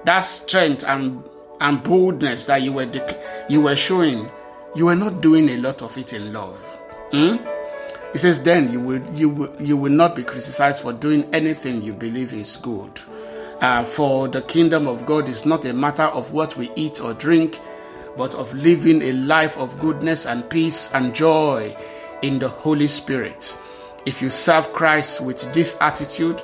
that 0.05 0.21
strength 0.21 0.85
and 0.85 1.23
and 1.61 1.83
boldness 1.83 2.45
that 2.47 2.63
you 2.63 2.73
were 2.73 2.91
you 3.49 3.63
were 3.63 3.77
showing, 3.77 4.31
you 4.75 4.87
were 4.87 4.95
not 4.95 5.21
doing 5.21 5.49
a 5.49 5.57
lot 5.57 5.83
of 5.83 5.97
it 5.97 6.13
in 6.13 6.33
love. 6.33 6.59
Hmm? 7.13 7.37
He 8.13 8.19
says, 8.19 8.43
then 8.43 8.73
you 8.73 8.81
will, 8.81 9.03
you 9.15 9.29
will, 9.29 9.63
you 9.63 9.77
will 9.77 9.93
not 9.93 10.17
be 10.17 10.25
criticized 10.25 10.83
for 10.83 10.93
doing 10.93 11.29
anything 11.35 11.83
you 11.83 11.93
believe 11.93 12.33
is 12.33 12.57
good. 12.57 13.01
Uh, 13.61 13.85
for 13.85 14.29
the 14.29 14.43
kingdom 14.43 14.87
of 14.87 15.05
God 15.07 15.29
is 15.29 15.45
not 15.45 15.65
a 15.65 15.73
matter 15.73 16.05
of 16.05 16.33
what 16.33 16.57
we 16.57 16.71
eat 16.77 17.01
or 17.01 17.15
drink, 17.15 17.59
but 18.17 18.35
of 18.35 18.53
living 18.55 19.03
a 19.03 19.13
life 19.13 19.59
of 19.59 19.79
goodness 19.79 20.25
and 20.27 20.49
peace 20.49 20.91
and 20.95 21.15
joy 21.15 21.77
in 22.23 22.39
the 22.39 22.49
Holy 22.49 22.87
Spirit. 22.87 23.59
If 24.07 24.23
you 24.23 24.31
serve 24.31 24.73
Christ 24.73 25.21
with 25.21 25.53
this 25.53 25.77
attitude, 25.81 26.43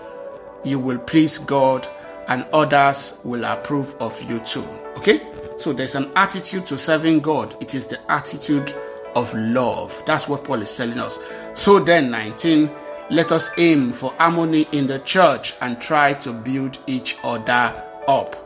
you 0.64 0.78
will 0.78 0.98
please 0.98 1.38
God 1.38 1.88
and 2.28 2.44
others 2.52 3.18
will 3.24 3.44
approve 3.44 3.94
of 4.00 4.20
you 4.30 4.38
too. 4.40 4.64
Okay? 4.96 5.26
So 5.56 5.72
there's 5.72 5.94
an 5.94 6.10
attitude 6.16 6.66
to 6.66 6.78
serving 6.78 7.20
God, 7.20 7.56
it 7.60 7.74
is 7.74 7.86
the 7.86 7.98
attitude 8.10 8.74
of 9.14 9.32
love. 9.34 10.02
That's 10.06 10.28
what 10.28 10.44
Paul 10.44 10.62
is 10.62 10.74
telling 10.76 10.98
us. 10.98 11.18
So 11.52 11.78
then, 11.78 12.10
19, 12.10 12.70
let 13.10 13.30
us 13.30 13.50
aim 13.58 13.92
for 13.92 14.12
harmony 14.14 14.66
in 14.72 14.86
the 14.86 14.98
church 15.00 15.54
and 15.60 15.80
try 15.80 16.14
to 16.14 16.32
build 16.32 16.78
each 16.86 17.18
other 17.22 17.74
up. 18.08 18.36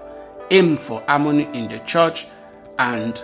Aim 0.50 0.76
for 0.76 1.02
harmony 1.06 1.48
in 1.52 1.68
the 1.68 1.78
church 1.80 2.26
and 2.78 3.22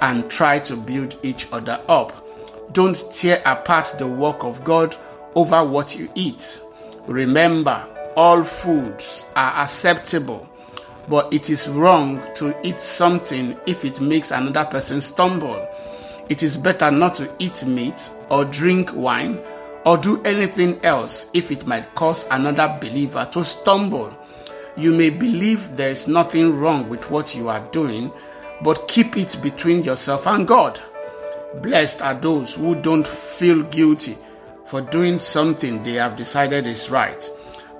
and 0.00 0.28
try 0.28 0.58
to 0.58 0.76
build 0.76 1.16
each 1.22 1.46
other 1.52 1.80
up. 1.88 2.26
Don't 2.72 3.00
tear 3.12 3.40
apart 3.46 3.94
the 3.98 4.06
work 4.06 4.42
of 4.42 4.64
God 4.64 4.96
over 5.36 5.62
what 5.62 5.96
you 5.96 6.08
eat. 6.16 6.60
Remember, 7.06 7.86
all 8.16 8.44
foods 8.44 9.24
are 9.36 9.62
acceptable, 9.62 10.48
but 11.08 11.32
it 11.32 11.50
is 11.50 11.68
wrong 11.68 12.22
to 12.34 12.54
eat 12.66 12.78
something 12.80 13.56
if 13.66 13.84
it 13.84 14.00
makes 14.00 14.30
another 14.30 14.64
person 14.64 15.00
stumble. 15.00 15.68
It 16.28 16.42
is 16.42 16.56
better 16.56 16.90
not 16.90 17.14
to 17.16 17.30
eat 17.38 17.64
meat 17.66 18.10
or 18.30 18.44
drink 18.44 18.90
wine 18.94 19.40
or 19.84 19.98
do 19.98 20.22
anything 20.22 20.82
else 20.84 21.28
if 21.34 21.50
it 21.50 21.66
might 21.66 21.94
cause 21.94 22.26
another 22.30 22.78
believer 22.80 23.28
to 23.32 23.44
stumble. 23.44 24.16
You 24.76 24.92
may 24.92 25.10
believe 25.10 25.76
there 25.76 25.90
is 25.90 26.08
nothing 26.08 26.58
wrong 26.58 26.88
with 26.88 27.10
what 27.10 27.34
you 27.34 27.48
are 27.48 27.66
doing, 27.72 28.12
but 28.62 28.88
keep 28.88 29.16
it 29.16 29.36
between 29.42 29.84
yourself 29.84 30.26
and 30.26 30.46
God. 30.46 30.80
Blessed 31.60 32.00
are 32.00 32.14
those 32.14 32.54
who 32.54 32.74
don't 32.74 33.06
feel 33.06 33.62
guilty 33.64 34.16
for 34.64 34.80
doing 34.80 35.18
something 35.18 35.82
they 35.82 35.94
have 35.94 36.16
decided 36.16 36.66
is 36.66 36.88
right. 36.90 37.28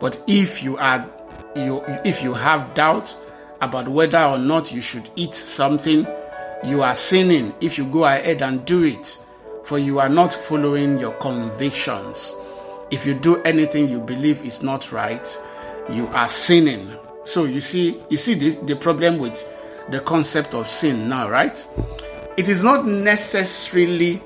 But 0.03 0.21
if 0.27 0.65
you 0.65 0.77
are 0.79 1.09
you 1.55 1.81
if 2.05 2.25
you 2.25 2.35
have 2.35 2.75
doubt 2.75 3.17
about 3.61 3.87
whether 3.87 4.19
or 4.19 4.37
not 4.37 4.73
you 4.73 4.81
should 4.81 5.09
eat 5.15 5.33
something, 5.33 6.09
you 6.65 6.83
are 6.83 6.97
sinning 6.97 7.55
if 7.61 7.79
you 7.79 7.85
go 7.87 8.05
ahead 8.05 8.43
and 8.43 8.65
do 8.65 8.83
it, 8.83 9.17
for 9.63 9.79
you 9.79 10.01
are 10.01 10.09
not 10.09 10.33
following 10.33 10.99
your 10.99 11.13
convictions. 11.13 12.35
If 12.91 13.07
you 13.07 13.15
do 13.15 13.41
anything 13.43 13.89
you 13.89 14.01
believe 14.01 14.45
is 14.45 14.61
not 14.61 14.91
right, 14.91 15.41
you 15.89 16.09
are 16.09 16.29
sinning. 16.29 16.91
So 17.25 17.45
you 17.45 17.61
see, 17.61 18.03
you 18.11 18.17
see 18.17 18.35
the, 18.35 18.51
the 18.67 18.75
problem 18.75 19.19
with 19.19 19.49
the 19.89 20.01
concept 20.01 20.53
of 20.53 20.69
sin 20.69 21.09
now, 21.09 21.31
right? 21.31 21.65
It 22.37 22.49
is 22.49 22.65
not 22.65 22.87
necessarily 22.87 24.21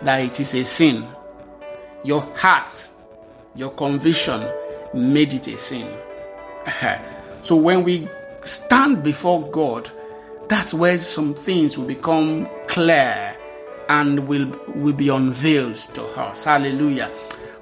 that 0.00 0.22
it 0.22 0.40
is 0.40 0.54
a 0.54 0.64
sin. 0.64 1.06
Your 2.02 2.22
heart, 2.34 2.88
your 3.54 3.72
conviction 3.72 4.42
made 4.94 5.32
it 5.34 5.48
a 5.48 5.56
sin. 5.56 5.88
so 7.42 7.56
when 7.56 7.84
we 7.84 8.08
stand 8.44 9.02
before 9.02 9.48
God, 9.50 9.90
that's 10.48 10.74
where 10.74 11.00
some 11.00 11.34
things 11.34 11.78
will 11.78 11.86
become 11.86 12.48
clear 12.68 13.36
and 13.88 14.26
will, 14.28 14.46
will 14.74 14.92
be 14.92 15.08
unveiled 15.08 15.76
to 15.76 16.04
us. 16.20 16.44
Hallelujah. 16.44 17.10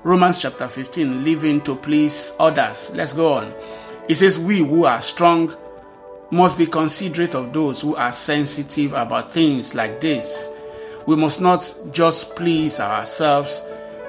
Romans 0.02 0.40
chapter 0.40 0.66
15, 0.66 1.24
living 1.24 1.60
to 1.62 1.76
please 1.76 2.32
others. 2.38 2.90
Let's 2.94 3.12
go 3.12 3.34
on. 3.34 3.54
It 4.08 4.16
says, 4.16 4.38
We 4.38 4.58
who 4.58 4.84
are 4.84 5.00
strong 5.00 5.54
must 6.30 6.56
be 6.56 6.66
considerate 6.66 7.34
of 7.34 7.52
those 7.52 7.80
who 7.80 7.96
are 7.96 8.12
sensitive 8.12 8.92
about 8.92 9.32
things 9.32 9.74
like 9.74 10.00
this. 10.00 10.50
We 11.06 11.16
must 11.16 11.40
not 11.40 11.72
just 11.90 12.34
please 12.36 12.80
ourselves, 12.80 13.62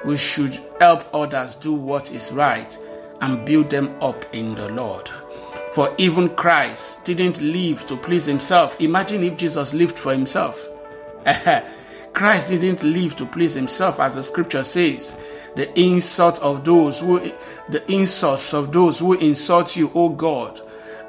we 0.04 0.16
should 0.16 0.58
help 0.80 1.04
others 1.14 1.54
do 1.56 1.72
what 1.72 2.12
is 2.12 2.32
right 2.32 2.78
and 3.22 3.46
build 3.46 3.70
them 3.70 3.96
up 4.02 4.22
in 4.34 4.54
the 4.54 4.68
Lord. 4.68 5.10
For 5.72 5.94
even 5.96 6.28
Christ 6.36 7.04
didn't 7.04 7.40
live 7.40 7.86
to 7.86 7.96
please 7.96 8.26
himself. 8.26 8.78
Imagine 8.80 9.24
if 9.24 9.38
Jesus 9.38 9.72
lived 9.72 9.98
for 9.98 10.12
himself. 10.12 10.68
Christ 12.12 12.50
didn't 12.50 12.82
live 12.82 13.16
to 13.16 13.24
please 13.24 13.54
himself, 13.54 13.98
as 13.98 14.14
the 14.14 14.22
scripture 14.22 14.64
says. 14.64 15.18
The 15.56 15.78
insult 15.80 16.40
of 16.40 16.64
those 16.64 17.00
who, 17.00 17.32
the 17.70 17.90
insults 17.90 18.52
of 18.52 18.72
those 18.72 18.98
who 18.98 19.14
insult 19.14 19.76
you, 19.76 19.90
O 19.94 20.10
God, 20.10 20.60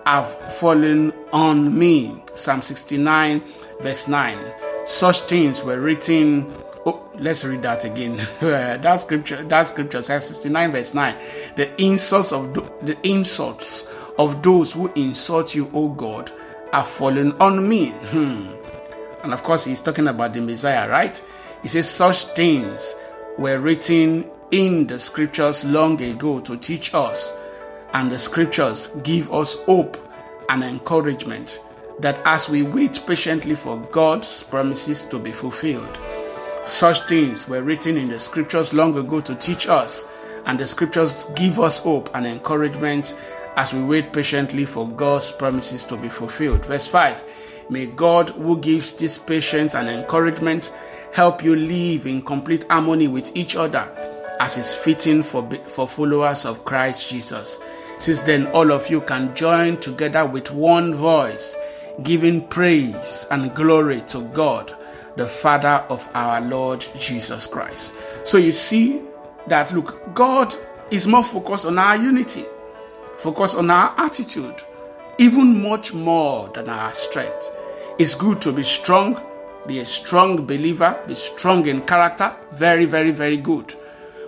have 0.06 0.30
fallen 0.54 1.14
on 1.34 1.78
me. 1.78 2.24
Psalm 2.36 2.62
69, 2.62 3.44
verse 3.82 4.08
9. 4.08 4.38
Such 4.86 5.22
things 5.22 5.62
were 5.64 5.80
written. 5.80 6.54
Let's 7.16 7.46
read 7.46 7.62
that 7.64 7.86
again. 7.86 8.18
that 8.42 9.02
scripture, 9.02 9.44
that 9.44 9.68
scripture 9.68 10.02
says 10.02 10.28
69, 10.28 10.72
verse 10.72 10.94
9. 10.94 11.16
The 11.56 11.82
insults 11.82 12.32
of 12.32 12.54
the 12.86 12.98
insults 13.04 13.86
of 14.18 14.42
those 14.42 14.74
who 14.74 14.92
insult 14.94 15.56
you, 15.56 15.70
O 15.74 15.90
God, 15.90 16.32
are 16.72 16.86
fallen 16.86 17.34
on 17.34 17.68
me. 17.68 17.90
Hmm. 17.90 18.48
And 19.24 19.34
of 19.34 19.44
course, 19.44 19.66
he's 19.66 19.82
talking 19.82 20.08
about 20.08 20.34
the 20.34 20.42
Messiah, 20.42 20.90
right? 20.90 21.24
He 21.62 21.68
says, 21.68 21.90
Such 21.90 22.26
things 22.36 22.96
were 23.38 23.60
written 23.60 24.30
in 24.52 24.88
the 24.88 25.00
scriptures 25.00 25.64
long 25.64 26.02
ago 26.02 26.40
to 26.42 26.58
teach 26.58 26.94
us, 26.94 27.34
and 27.94 28.12
the 28.12 28.20
scriptures 28.20 28.88
give 29.04 29.34
us 29.34 29.56
hope 29.64 29.98
and 30.50 30.64
encouragement 30.64 31.60
that 32.00 32.20
as 32.26 32.50
we 32.50 32.64
wait 32.64 33.00
patiently 33.08 33.56
for 33.56 33.78
God's 33.92 34.44
promises 34.44 35.06
to 35.06 35.20
be 35.20 35.32
fulfilled, 35.32 36.00
such 36.66 37.08
things 37.08 37.48
were 37.48 37.62
written 37.62 37.98
in 37.98 38.10
the 38.10 38.20
scriptures 38.20 38.74
long 38.74 38.98
ago 38.98 39.20
to 39.22 39.36
teach 39.36 39.68
us, 39.68 40.06
and 40.46 40.60
the 40.60 40.68
scriptures 40.68 41.26
give 41.36 41.60
us 41.60 41.80
hope 41.80 42.10
and 42.16 42.26
encouragement 42.26 43.16
as 43.56 43.74
we 43.74 43.84
wait 43.84 44.12
patiently 44.14 44.66
for 44.66 44.88
God's 44.88 45.32
promises 45.32 45.86
to 45.86 45.98
be 45.98 46.10
fulfilled. 46.10 46.66
Verse 46.66 46.88
5 46.88 47.24
May 47.70 47.86
God, 47.88 48.30
who 48.32 48.60
gives 48.60 48.94
this 48.94 49.18
patience 49.18 49.76
and 49.76 49.88
encouragement, 49.88 50.74
help 51.14 51.44
you 51.44 51.56
live 51.56 52.06
in 52.08 52.22
complete 52.22 52.66
harmony 52.70 53.08
with 53.08 53.36
each 53.36 53.56
other 53.56 53.88
as 54.40 54.58
is 54.58 54.76
fitting 54.76 55.24
for, 55.24 55.50
for 55.68 55.88
followers 55.88 56.46
of 56.46 56.66
Christ 56.66 57.10
Jesus. 57.10 57.60
Since 58.00 58.22
then, 58.22 58.48
all 58.48 58.72
of 58.72 58.90
you 58.90 59.02
can 59.02 59.34
join 59.36 59.78
together 59.78 60.26
with 60.26 60.52
one 60.52 60.94
voice, 60.96 61.58
giving 62.04 62.46
praise 62.48 63.26
and 63.32 63.56
glory 63.56 64.02
to 64.08 64.22
God, 64.34 64.74
the 65.16 65.28
Father 65.28 65.86
of 65.90 66.08
our 66.14 66.42
Lord 66.42 66.86
Jesus 67.00 67.48
Christ. 67.48 67.94
So 68.24 68.38
you 68.38 68.52
see 68.52 69.02
that, 69.48 69.74
look, 69.74 70.14
God 70.14 70.54
is 70.92 71.08
more 71.08 71.24
focused 71.24 71.66
on 71.66 71.78
our 71.78 71.96
unity 71.98 72.46
focus 73.24 73.56
on 73.56 73.70
our 73.70 73.94
attitude, 73.98 74.62
even 75.18 75.62
much 75.62 75.94
more 75.94 76.50
than 76.50 76.68
our 76.70 76.94
strength. 76.94 77.52
It's 77.98 78.16
good 78.16 78.42
to 78.42 78.52
be 78.52 78.64
strong, 78.64 79.22
be 79.66 79.80
a 79.80 79.86
strong 79.86 80.46
believer, 80.46 81.02
be 81.08 81.16
strong 81.16 81.66
in 81.68 81.82
character. 81.84 82.36
Very, 82.52 82.86
very, 82.86 83.12
very 83.12 83.38
good. 83.38 83.74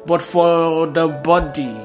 But 0.05 0.21
for 0.21 0.87
the 0.87 1.07
body, 1.07 1.75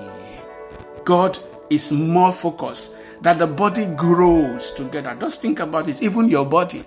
God 1.05 1.37
is 1.69 1.91
more 1.91 2.33
focused 2.33 2.95
that 3.23 3.39
the 3.39 3.47
body 3.47 3.87
grows 3.87 4.71
together. 4.71 5.17
Just 5.19 5.43
think 5.43 5.59
about 5.59 5.89
it, 5.89 6.03
even 6.03 6.29
your 6.29 6.47
body. 6.47 6.85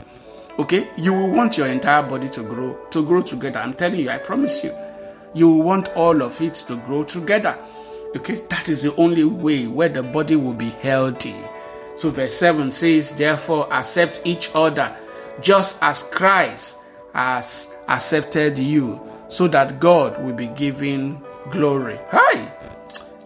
Okay, 0.59 0.87
you 0.97 1.13
will 1.13 1.31
want 1.31 1.57
your 1.57 1.65
entire 1.67 2.03
body 2.03 2.29
to 2.29 2.43
grow, 2.43 2.75
to 2.91 3.03
grow 3.03 3.21
together. 3.21 3.59
I'm 3.59 3.73
telling 3.73 3.99
you, 3.99 4.09
I 4.11 4.19
promise 4.19 4.63
you. 4.63 4.71
You 5.33 5.49
will 5.49 5.63
want 5.63 5.89
all 5.95 6.21
of 6.21 6.39
it 6.41 6.53
to 6.67 6.75
grow 6.75 7.03
together. 7.03 7.57
Okay, 8.15 8.43
that 8.49 8.69
is 8.69 8.83
the 8.83 8.95
only 8.97 9.23
way 9.23 9.65
where 9.65 9.89
the 9.89 10.03
body 10.03 10.35
will 10.35 10.53
be 10.53 10.69
healthy. 10.69 11.35
So, 11.95 12.11
verse 12.11 12.35
7 12.35 12.71
says, 12.71 13.13
Therefore, 13.13 13.71
accept 13.73 14.21
each 14.25 14.51
other 14.53 14.95
just 15.41 15.81
as 15.81 16.03
Christ 16.03 16.77
has 17.13 17.69
accepted 17.87 18.59
you, 18.59 19.01
so 19.29 19.47
that 19.47 19.79
God 19.79 20.23
will 20.23 20.33
be 20.33 20.47
given 20.47 21.19
glory. 21.49 21.97
Hi! 22.11 22.51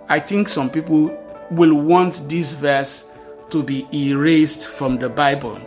I 0.08 0.22
think 0.22 0.48
some 0.48 0.70
people 0.70 1.12
will 1.52 1.76
want 1.76 2.30
this 2.30 2.54
verse 2.54 3.04
to 3.50 3.62
be 3.64 3.86
erased 3.94 4.68
from 4.68 4.98
the 4.98 5.10
Bible. 5.10 5.60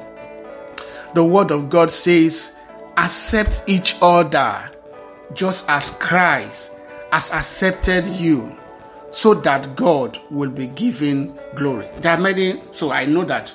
The 1.14 1.24
Word 1.24 1.50
of 1.50 1.68
God 1.68 1.90
says, 1.90 2.54
Accept 2.96 3.64
each 3.66 3.96
other 4.02 4.70
just 5.34 5.68
as 5.68 5.90
Christ 5.92 6.72
has 7.12 7.30
accepted 7.30 8.06
you 8.06 8.56
so 9.10 9.34
that 9.34 9.76
God 9.76 10.18
will 10.30 10.50
be 10.50 10.68
given 10.68 11.38
glory. 11.54 11.88
There 11.98 12.12
are 12.12 12.20
many, 12.20 12.62
so 12.70 12.92
I 12.92 13.06
know 13.06 13.24
that 13.24 13.54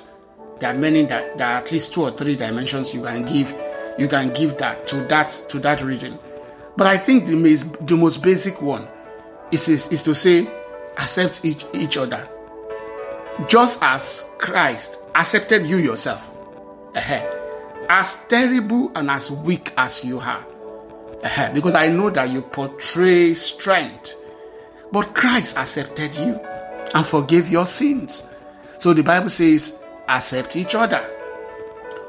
there 0.60 0.70
are 0.74 0.78
many 0.78 1.04
that 1.04 1.38
there 1.38 1.46
are 1.46 1.58
at 1.58 1.72
least 1.72 1.92
two 1.92 2.02
or 2.02 2.10
three 2.10 2.36
dimensions 2.36 2.94
you 2.94 3.02
can 3.02 3.24
give, 3.24 3.54
you 3.98 4.08
can 4.08 4.32
give 4.32 4.58
that 4.58 4.86
to 4.88 4.96
that 5.06 5.28
to 5.48 5.58
that 5.60 5.82
region. 5.82 6.18
But 6.76 6.86
I 6.86 6.98
think 6.98 7.26
the 7.26 7.36
most, 7.36 7.86
the 7.86 7.96
most 7.96 8.22
basic 8.22 8.60
one 8.60 8.86
is, 9.50 9.68
is, 9.68 9.88
is 9.88 10.02
to 10.02 10.14
say, 10.14 10.46
accept 10.98 11.44
each, 11.44 11.64
each 11.72 11.96
other. 11.96 12.28
Just 13.48 13.82
as 13.82 14.28
Christ 14.38 15.00
accepted 15.14 15.66
you 15.66 15.78
yourself. 15.78 16.30
As 17.88 18.26
terrible 18.28 18.92
and 18.94 19.10
as 19.10 19.30
weak 19.30 19.72
as 19.76 20.04
you 20.04 20.18
are. 20.18 20.44
Because 21.54 21.74
I 21.74 21.88
know 21.88 22.10
that 22.10 22.30
you 22.30 22.42
portray 22.42 23.34
strength 23.34 24.14
but 24.92 25.14
Christ 25.14 25.56
accepted 25.56 26.14
you 26.16 26.40
and 26.94 27.06
forgave 27.06 27.48
your 27.48 27.66
sins. 27.66 28.24
So 28.78 28.92
the 28.92 29.02
Bible 29.02 29.30
says, 29.30 29.74
accept 30.08 30.56
each 30.56 30.74
other. 30.74 31.04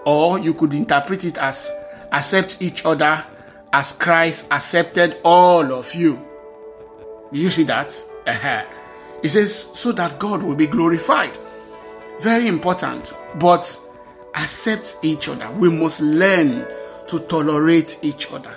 Or 0.05 0.39
you 0.39 0.53
could 0.53 0.73
interpret 0.73 1.25
it 1.25 1.37
as 1.37 1.71
accept 2.11 2.61
each 2.61 2.85
other 2.85 3.23
as 3.73 3.91
Christ 3.91 4.47
accepted 4.51 5.17
all 5.23 5.73
of 5.73 5.93
you. 5.93 6.25
You 7.31 7.49
see 7.49 7.63
that? 7.63 7.91
Uh-huh. 8.25 8.63
It 9.23 9.29
says, 9.29 9.53
so 9.53 9.91
that 9.93 10.19
God 10.19 10.43
will 10.43 10.55
be 10.55 10.67
glorified. 10.67 11.37
Very 12.21 12.47
important. 12.47 13.13
But 13.39 13.79
accept 14.37 14.97
each 15.01 15.27
other. 15.29 15.49
We 15.51 15.69
must 15.69 16.01
learn 16.01 16.65
to 17.07 17.19
tolerate 17.27 17.99
each 18.01 18.31
other, 18.31 18.55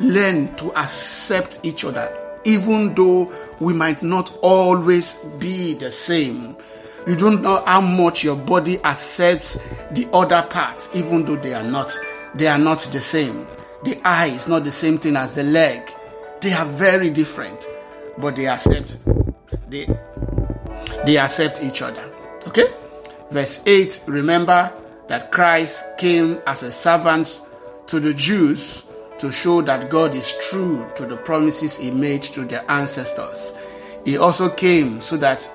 learn 0.00 0.54
to 0.56 0.72
accept 0.76 1.60
each 1.62 1.84
other 1.84 2.18
even 2.44 2.94
though 2.94 3.32
we 3.60 3.72
might 3.72 4.02
not 4.02 4.36
always 4.42 5.16
be 5.38 5.74
the 5.74 5.90
same. 5.90 6.56
You 7.06 7.16
don't 7.16 7.42
know 7.42 7.62
how 7.64 7.80
much 7.80 8.22
your 8.24 8.36
body 8.36 8.82
accepts 8.84 9.58
the 9.90 10.08
other 10.12 10.42
parts, 10.48 10.88
even 10.94 11.24
though 11.24 11.36
they 11.36 11.54
are 11.54 11.62
not. 11.64 11.96
They 12.34 12.46
are 12.46 12.58
not 12.58 12.78
the 12.92 13.00
same. 13.00 13.46
The 13.84 14.00
eye 14.06 14.26
is 14.28 14.46
not 14.48 14.64
the 14.64 14.70
same 14.70 14.98
thing 14.98 15.16
as 15.16 15.34
the 15.34 15.42
leg. 15.42 15.82
They 16.40 16.52
are 16.52 16.64
very 16.64 17.10
different, 17.10 17.66
but 18.18 18.36
they 18.36 18.46
accept. 18.46 18.96
They 19.68 19.86
they 21.04 21.16
accept 21.18 21.62
each 21.62 21.82
other. 21.82 22.08
Okay. 22.46 22.66
Verse 23.30 23.60
8 23.66 24.02
Remember 24.06 24.72
that 25.12 25.30
Christ 25.30 25.84
came 25.98 26.40
as 26.46 26.62
a 26.62 26.72
servant 26.72 27.42
to 27.86 28.00
the 28.00 28.14
Jews 28.14 28.84
to 29.18 29.30
show 29.30 29.60
that 29.60 29.90
God 29.90 30.14
is 30.14 30.32
true 30.48 30.86
to 30.94 31.04
the 31.04 31.18
promises 31.18 31.76
he 31.76 31.90
made 31.90 32.22
to 32.22 32.46
their 32.46 32.64
ancestors. 32.70 33.52
He 34.06 34.16
also 34.16 34.48
came 34.48 35.02
so 35.02 35.18
that 35.18 35.46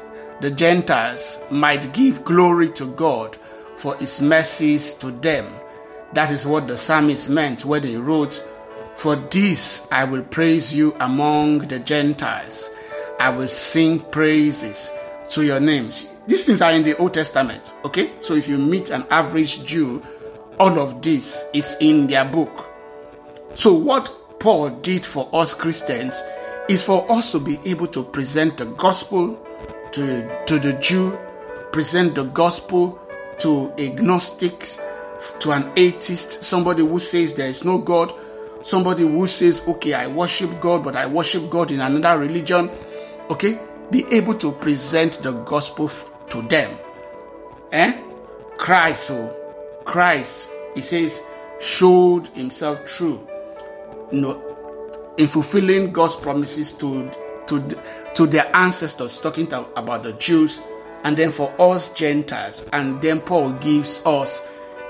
the 0.41 0.52
Gentiles 0.52 1.39
might 1.50 1.91
give 1.91 2.24
glory 2.24 2.70
to 2.74 2.86
God 2.93 3.36
for 3.78 3.96
his 3.96 4.22
mercies 4.22 4.93
to 4.93 5.10
them. 5.10 5.52
That 6.13 6.30
is 6.30 6.46
what 6.46 6.67
the 6.67 6.78
psalmist 6.78 7.28
meant 7.28 7.65
when 7.65 7.82
he 7.82 7.98
wrote, 7.98 8.46
For 8.93 9.15
this 9.15 9.88
I 9.91 10.04
will 10.04 10.22
praise 10.22 10.72
you 10.72 10.96
among 11.00 11.67
the 11.67 11.80
Gentiles. 11.80 12.70
I 13.20 13.32
will 13.32 13.48
sing 13.48 14.02
praises 14.12 14.91
to 15.30 15.46
your 15.46 15.60
names. 15.60 16.16
These 16.28 16.46
things 16.46 16.62
are 16.62 16.72
in 16.72 16.84
the 16.84 16.98
Old 16.98 17.13
Testament, 17.13 17.74
okay? 17.86 18.12
So 18.20 18.34
if 18.34 18.48
you 18.48 18.58
meet 18.58 18.90
an 18.90 19.06
average 19.10 19.63
Jew, 19.66 20.02
all 20.60 20.80
of 20.80 21.02
this 21.02 21.46
is 21.54 21.78
in 21.80 22.08
their 22.08 22.26
book. 22.26 22.70
So 23.56 23.74
what 23.74 24.13
Paul 24.40 24.70
did 24.70 25.06
for 25.06 25.30
us 25.34 25.54
Christians 25.54 26.22
is 26.70 26.84
for 26.84 27.10
us 27.12 27.32
to 27.32 27.40
be 27.40 27.60
able 27.66 27.88
to 27.88 28.04
present 28.04 28.58
the 28.58 28.66
gospel 28.66 29.44
to, 29.94 30.46
to 30.46 30.60
the 30.60 30.74
Jew, 30.74 31.18
present 31.72 32.16
the 32.16 32.24
gospel 32.26 33.00
to 33.40 33.72
agnostic, 33.78 34.78
to 35.40 35.52
an 35.52 35.72
atheist, 35.76 36.44
somebody 36.44 36.82
who 36.86 37.00
says 37.00 37.34
there 37.34 37.48
is 37.48 37.63
no 37.63 37.78
God, 37.78 38.13
somebody 38.63 39.04
who 39.04 39.28
says, 39.28 39.66
okay, 39.68 39.94
I 39.94 40.08
worship 40.08 40.60
God, 40.60 40.84
but 40.84 40.96
I 40.96 41.06
worship 41.06 41.50
God 41.50 41.72
in 41.72 41.80
another 41.80 42.20
religion. 42.20 42.70
Okay? 43.30 43.60
Be 43.91 44.06
able 44.12 44.36
to 44.36 44.52
present 44.52 45.21
the 45.23 45.32
gospel 45.32 45.89
to 46.30 46.41
them. 46.43 46.78
Eh? 47.71 48.02
Christ, 48.58 49.12
oh, 49.12 49.36
Christ, 49.86 50.50
he 50.76 50.82
says, 50.82 51.21
showed 51.60 52.28
himself 52.30 52.86
true. 52.86 53.26
You 54.12 54.21
know, 54.21 55.13
in 55.17 55.28
fulfilling 55.28 55.91
God's 55.91 56.15
promises 56.15 56.73
to 56.73 57.12
to 57.47 57.78
to 58.15 58.26
their 58.26 58.54
ancestors, 58.56 59.19
talking 59.19 59.47
to, 59.47 59.65
about 59.80 60.04
the 60.04 60.13
Jews, 60.13 60.60
and 61.04 61.15
then 61.15 61.32
for 61.32 61.54
us 61.60 61.89
Gentiles. 61.93 62.67
And 62.73 63.02
then 63.02 63.21
Paul 63.21 63.54
gives 63.54 64.06
us 64.06 64.45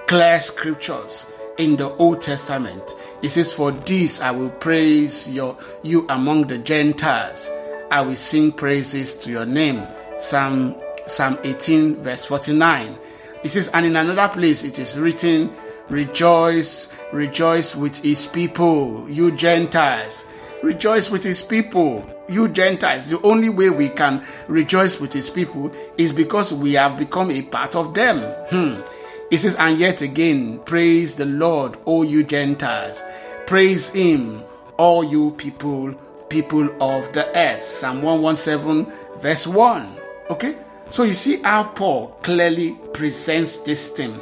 clear 0.07 0.39
scriptures 0.39 1.27
in 1.57 1.75
the 1.75 1.89
Old 1.97 2.21
Testament. 2.21 2.95
He 3.21 3.27
says, 3.27 3.51
For 3.51 3.71
this 3.71 4.21
I 4.21 4.31
will 4.31 4.49
praise 4.49 5.29
your, 5.29 5.57
you 5.83 6.05
among 6.09 6.47
the 6.47 6.57
Gentiles. 6.57 7.49
I 7.91 8.01
will 8.01 8.15
sing 8.15 8.51
praises 8.51 9.15
to 9.15 9.31
your 9.31 9.45
name. 9.45 9.81
Psalm, 10.19 10.75
Psalm 11.05 11.37
18, 11.43 11.97
verse 12.03 12.25
49. 12.25 12.97
He 13.43 13.49
says, 13.49 13.67
And 13.69 13.85
in 13.85 13.95
another 13.95 14.27
place 14.33 14.63
it 14.63 14.79
is 14.79 14.97
written, 14.97 15.53
Rejoice, 15.89 16.89
rejoice 17.13 17.75
with 17.75 17.97
his 18.03 18.27
people, 18.27 19.09
you 19.09 19.35
Gentiles. 19.35 20.25
Rejoice 20.63 21.09
with 21.09 21.23
his 21.23 21.41
people 21.41 22.05
you 22.29 22.47
Gentiles, 22.47 23.09
the 23.09 23.21
only 23.21 23.49
way 23.49 23.69
we 23.69 23.89
can 23.89 24.23
rejoice 24.47 24.99
with 24.99 25.13
his 25.13 25.29
people 25.29 25.71
is 25.97 26.11
because 26.11 26.53
we 26.53 26.73
have 26.73 26.97
become 26.97 27.31
a 27.31 27.41
part 27.43 27.75
of 27.75 27.93
them. 27.93 28.19
Hmm. 28.49 28.81
It 29.31 29.39
says, 29.39 29.55
and 29.55 29.77
yet 29.77 30.01
again, 30.01 30.59
praise 30.65 31.15
the 31.15 31.25
Lord, 31.25 31.77
all 31.85 32.05
you 32.05 32.23
Gentiles. 32.23 33.03
Praise 33.45 33.89
him, 33.89 34.43
all 34.77 35.03
you 35.03 35.31
people, 35.31 35.95
people 36.29 36.69
of 36.81 37.11
the 37.13 37.27
earth. 37.37 37.61
Psalm 37.61 38.01
117, 38.01 38.91
verse 39.19 39.47
1. 39.47 39.97
Okay? 40.29 40.57
So 40.89 41.03
you 41.03 41.13
see 41.13 41.41
how 41.41 41.63
Paul 41.63 42.07
clearly 42.21 42.77
presents 42.93 43.57
this 43.59 43.89
thing 43.89 44.21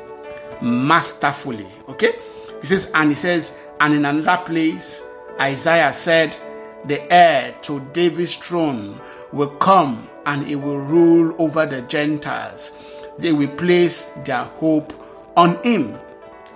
masterfully. 0.62 1.68
Okay? 1.89 2.13
He 2.62 2.68
says, 2.68 2.91
and 2.94 3.10
he 3.10 3.15
says, 3.15 3.54
and 3.80 3.94
in 3.94 4.06
another 4.06 4.44
place, 4.44 5.04
Isaiah 5.39 5.94
said, 5.94 6.38
the 6.86 7.12
heir 7.12 7.54
to 7.63 7.80
David's 7.94 8.36
throne 8.36 9.00
will 9.32 9.50
come 9.58 10.08
and 10.26 10.46
he 10.46 10.56
will 10.56 10.80
rule 10.80 11.36
over 11.39 11.65
the 11.65 11.82
Gentiles. 11.84 12.74
They 13.18 13.32
will 13.32 13.56
place 13.56 14.04
their 14.24 14.44
hope 14.44 14.94
on 15.36 15.62
him. 15.63 15.98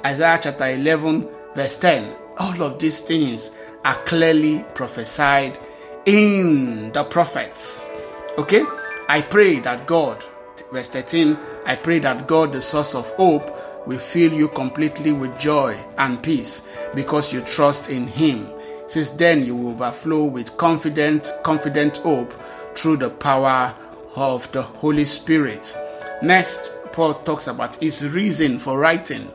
Isaiah 0.06 0.40
chapter 0.42 0.68
11, 0.68 1.28
verse 1.56 1.78
10. 1.78 2.16
All 2.38 2.62
of 2.64 2.80
these 2.80 3.02
things 3.02 3.52
are 3.86 4.02
clearly 4.04 4.66
prophesied 4.74 5.58
in 6.06 6.92
the 6.92 7.04
prophets. 7.04 7.90
Okay? 8.38 8.64
I 9.08 9.22
pray 9.22 9.60
that 9.60 9.88
God, 9.88 10.24
verse 10.72 10.90
13, 10.90 11.38
I 11.66 11.76
pray 11.76 12.00
that 12.00 12.28
God, 12.28 12.54
the 12.54 12.62
source 12.62 12.96
of 12.96 13.10
hope, 13.12 13.88
will 13.88 14.00
fill 14.00 14.34
you 14.34 14.50
completely 14.50 15.12
with 15.12 15.38
joy 15.40 15.78
and 15.98 16.22
peace 16.22 16.68
because 16.94 17.34
you 17.34 17.42
trust 17.42 17.90
in 17.90 18.08
Him 18.08 18.50
since 18.90 19.12
then 19.12 19.46
you 19.46 19.56
will 19.56 19.74
overflow 19.74 20.24
with 20.24 20.58
confident, 20.58 21.32
confident 21.44 21.98
hope 21.98 22.34
through 22.76 22.98
the 22.98 23.12
power 23.12 23.76
of 24.16 24.52
the 24.52 24.64
Holy 24.64 25.06
Spirit. 25.06 25.78
Next, 26.24 26.74
Paul 26.92 27.14
talks 27.22 27.46
about 27.46 27.76
his 27.76 28.04
reason 28.10 28.58
for 28.58 28.80
writing. 28.80 29.30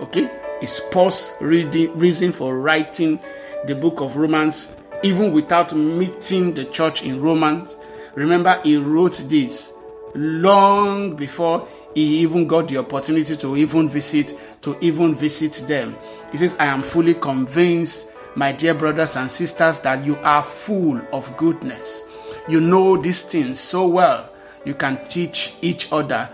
Okay? 0.00 0.30
His 0.60 0.80
Paul's 0.92 1.32
reason 1.40 2.30
for 2.30 2.60
writing 2.60 3.18
the 3.66 3.74
book 3.74 4.00
of 4.00 4.16
Romans, 4.16 4.74
even 5.02 5.32
without 5.32 5.74
meeting 5.74 6.54
the 6.54 6.64
church 6.66 7.02
in 7.02 7.20
Romans. 7.20 7.76
Remember, 8.14 8.60
he 8.62 8.76
wrote 8.76 9.22
this 9.26 9.72
long 10.14 11.14
before 11.14 11.66
he 11.94 12.18
even 12.18 12.46
got 12.46 12.68
the 12.68 12.78
opportunity 12.78 13.36
to 13.36 13.56
even 13.56 13.88
visit 13.88 14.36
to 14.62 14.76
even 14.80 15.14
visit 15.14 15.66
them. 15.66 15.96
He 16.32 16.38
says, 16.38 16.56
I 16.58 16.66
am 16.66 16.82
fully 16.82 17.14
convinced 17.14 18.08
my 18.36 18.52
dear 18.52 18.74
brothers 18.74 19.16
and 19.16 19.30
sisters, 19.30 19.80
that 19.80 20.04
you 20.04 20.16
are 20.18 20.42
full 20.42 21.00
of 21.12 21.36
goodness. 21.36 22.04
You 22.48 22.60
know 22.60 22.96
these 22.96 23.22
things 23.22 23.58
so 23.58 23.88
well. 23.88 24.32
You 24.64 24.74
can 24.74 25.02
teach 25.04 25.56
each 25.62 25.92
other, 25.92 26.28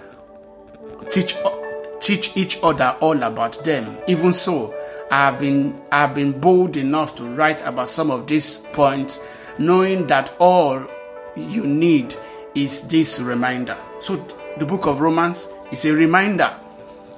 teach 1.11 1.37
teach 2.01 2.37
each 2.37 2.59
other 2.63 2.97
all 3.01 3.23
about 3.23 3.65
them. 3.65 3.97
Even 4.07 4.33
so, 4.33 4.75
I 5.11 5.31
have 5.31 5.39
been 5.39 5.81
I 5.93 6.01
have 6.03 6.15
been 6.15 6.39
bold 6.39 6.77
enough 6.77 7.15
to 7.17 7.25
write 7.25 7.65
about 7.65 7.89
some 7.89 8.11
of 8.11 8.27
these 8.27 8.61
points, 8.73 9.21
knowing 9.59 10.07
that 10.09 10.33
all 10.39 10.85
you 11.37 11.67
need 11.67 12.15
is 12.55 12.83
this 12.89 13.21
reminder. 13.21 13.77
So 14.01 14.17
the 14.59 14.67
book 14.67 14.87
of 14.87 15.01
Romans 15.01 15.49
is 15.71 15.85
a 15.85 15.93
reminder. 15.93 16.55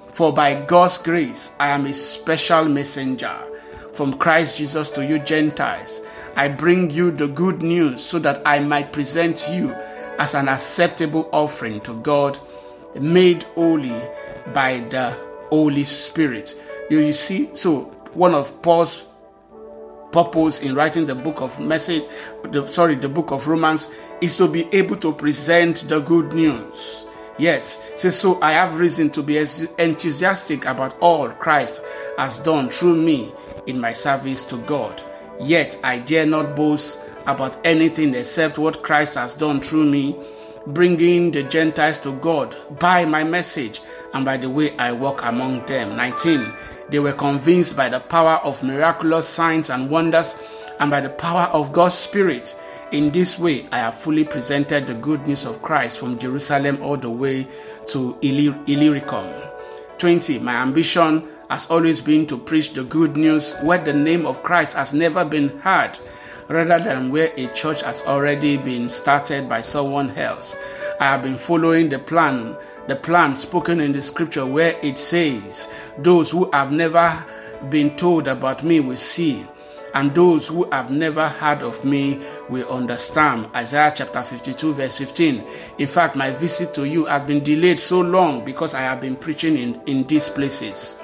For 0.08 0.32
by 0.32 0.64
God's 0.66 0.98
grace 0.98 1.50
I 1.58 1.68
am 1.68 1.86
a 1.86 1.94
special 1.94 2.64
messenger 2.64 3.34
from 3.92 4.14
Christ 4.14 4.58
Jesus 4.58 4.90
to 4.90 5.04
you 5.04 5.18
Gentiles. 5.20 6.02
I 6.36 6.48
bring 6.48 6.90
you 6.90 7.10
the 7.10 7.28
good 7.28 7.62
news 7.62 8.02
so 8.02 8.18
that 8.20 8.42
I 8.44 8.58
might 8.60 8.92
present 8.92 9.48
you 9.50 9.74
as 10.18 10.34
an 10.34 10.48
acceptable 10.48 11.28
offering 11.32 11.80
to 11.82 11.94
God, 12.02 12.38
made 13.00 13.44
holy 13.54 14.00
by 14.52 14.80
the 14.90 15.27
Holy 15.50 15.84
Spirit. 15.84 16.54
You, 16.90 17.00
you 17.00 17.12
see, 17.12 17.54
so 17.54 17.82
one 18.14 18.34
of 18.34 18.62
Paul's 18.62 19.08
purpose 20.12 20.60
in 20.62 20.74
writing 20.74 21.06
the 21.06 21.14
book 21.14 21.40
of 21.40 21.58
message, 21.60 22.02
the, 22.44 22.66
sorry, 22.68 22.94
the 22.94 23.08
book 23.08 23.30
of 23.30 23.46
Romans, 23.46 23.90
is 24.20 24.36
to 24.38 24.48
be 24.48 24.66
able 24.72 24.96
to 24.96 25.12
present 25.12 25.88
the 25.88 26.00
good 26.00 26.32
news. 26.32 27.06
Yes, 27.38 27.84
says 27.94 28.18
so 28.18 28.40
I 28.42 28.52
have 28.52 28.80
reason 28.80 29.10
to 29.10 29.22
be 29.22 29.38
enthusiastic 29.38 30.64
about 30.64 30.98
all 31.00 31.28
Christ 31.30 31.82
has 32.16 32.40
done 32.40 32.68
through 32.68 32.96
me 32.96 33.32
in 33.66 33.80
my 33.80 33.92
service 33.92 34.44
to 34.46 34.56
God. 34.62 35.00
Yet 35.40 35.78
I 35.84 36.00
dare 36.00 36.26
not 36.26 36.56
boast 36.56 37.00
about 37.26 37.56
anything 37.64 38.14
except 38.14 38.58
what 38.58 38.82
Christ 38.82 39.14
has 39.14 39.34
done 39.34 39.60
through 39.60 39.84
me, 39.84 40.16
bringing 40.68 41.30
the 41.30 41.42
Gentiles 41.42 41.98
to 42.00 42.12
God 42.12 42.56
by 42.78 43.04
my 43.04 43.24
message 43.24 43.80
and 44.14 44.24
by 44.24 44.36
the 44.36 44.50
way 44.50 44.76
I 44.76 44.92
walk 44.92 45.24
among 45.24 45.66
them. 45.66 45.96
19. 45.96 46.52
They 46.90 46.98
were 46.98 47.12
convinced 47.12 47.76
by 47.76 47.88
the 47.88 48.00
power 48.00 48.40
of 48.44 48.62
miraculous 48.62 49.28
signs 49.28 49.70
and 49.70 49.90
wonders 49.90 50.36
and 50.80 50.90
by 50.90 51.00
the 51.00 51.10
power 51.10 51.48
of 51.52 51.72
God's 51.72 51.94
Spirit. 51.94 52.56
In 52.92 53.10
this 53.10 53.38
way, 53.38 53.66
I 53.70 53.78
have 53.78 53.94
fully 53.94 54.24
presented 54.24 54.86
the 54.86 54.94
good 54.94 55.26
news 55.26 55.44
of 55.44 55.60
Christ 55.60 55.98
from 55.98 56.18
Jerusalem 56.18 56.82
all 56.82 56.96
the 56.96 57.10
way 57.10 57.46
to 57.88 58.16
Illyricum. 58.22 59.26
20. 59.98 60.38
My 60.38 60.54
ambition 60.56 61.28
has 61.50 61.68
always 61.70 62.00
been 62.00 62.26
to 62.26 62.38
preach 62.38 62.72
the 62.72 62.84
good 62.84 63.16
news 63.16 63.54
where 63.62 63.82
the 63.82 63.92
name 63.92 64.26
of 64.26 64.42
Christ 64.42 64.74
has 64.74 64.92
never 64.92 65.24
been 65.24 65.58
heard, 65.58 65.98
rather 66.48 66.82
than 66.82 67.10
where 67.10 67.32
a 67.36 67.46
church 67.48 67.82
has 67.82 68.02
already 68.02 68.56
been 68.56 68.88
started 68.88 69.48
by 69.48 69.60
someone 69.60 70.10
else. 70.12 70.56
I 71.00 71.04
have 71.04 71.22
been 71.22 71.38
following 71.38 71.88
the 71.88 71.98
plan, 71.98 72.56
the 72.86 72.96
plan 72.96 73.34
spoken 73.34 73.80
in 73.80 73.92
the 73.92 74.02
scripture 74.02 74.46
where 74.46 74.74
it 74.82 74.98
says, 74.98 75.68
Those 75.98 76.30
who 76.30 76.50
have 76.52 76.72
never 76.72 77.24
been 77.70 77.96
told 77.96 78.28
about 78.28 78.64
me 78.64 78.80
will 78.80 78.96
see, 78.96 79.46
and 79.94 80.14
those 80.14 80.48
who 80.48 80.68
have 80.70 80.90
never 80.90 81.28
heard 81.28 81.62
of 81.62 81.84
me 81.84 82.20
will 82.48 82.68
understand. 82.68 83.48
Isaiah 83.54 83.92
chapter 83.94 84.22
52, 84.22 84.74
verse 84.74 84.96
15. 84.96 85.44
In 85.78 85.88
fact, 85.88 86.16
my 86.16 86.30
visit 86.30 86.74
to 86.74 86.84
you 86.84 87.04
has 87.06 87.26
been 87.26 87.42
delayed 87.44 87.80
so 87.80 88.00
long 88.00 88.44
because 88.44 88.74
I 88.74 88.80
have 88.80 89.00
been 89.00 89.16
preaching 89.16 89.56
in, 89.56 89.80
in 89.86 90.06
these 90.06 90.28
places. 90.28 90.98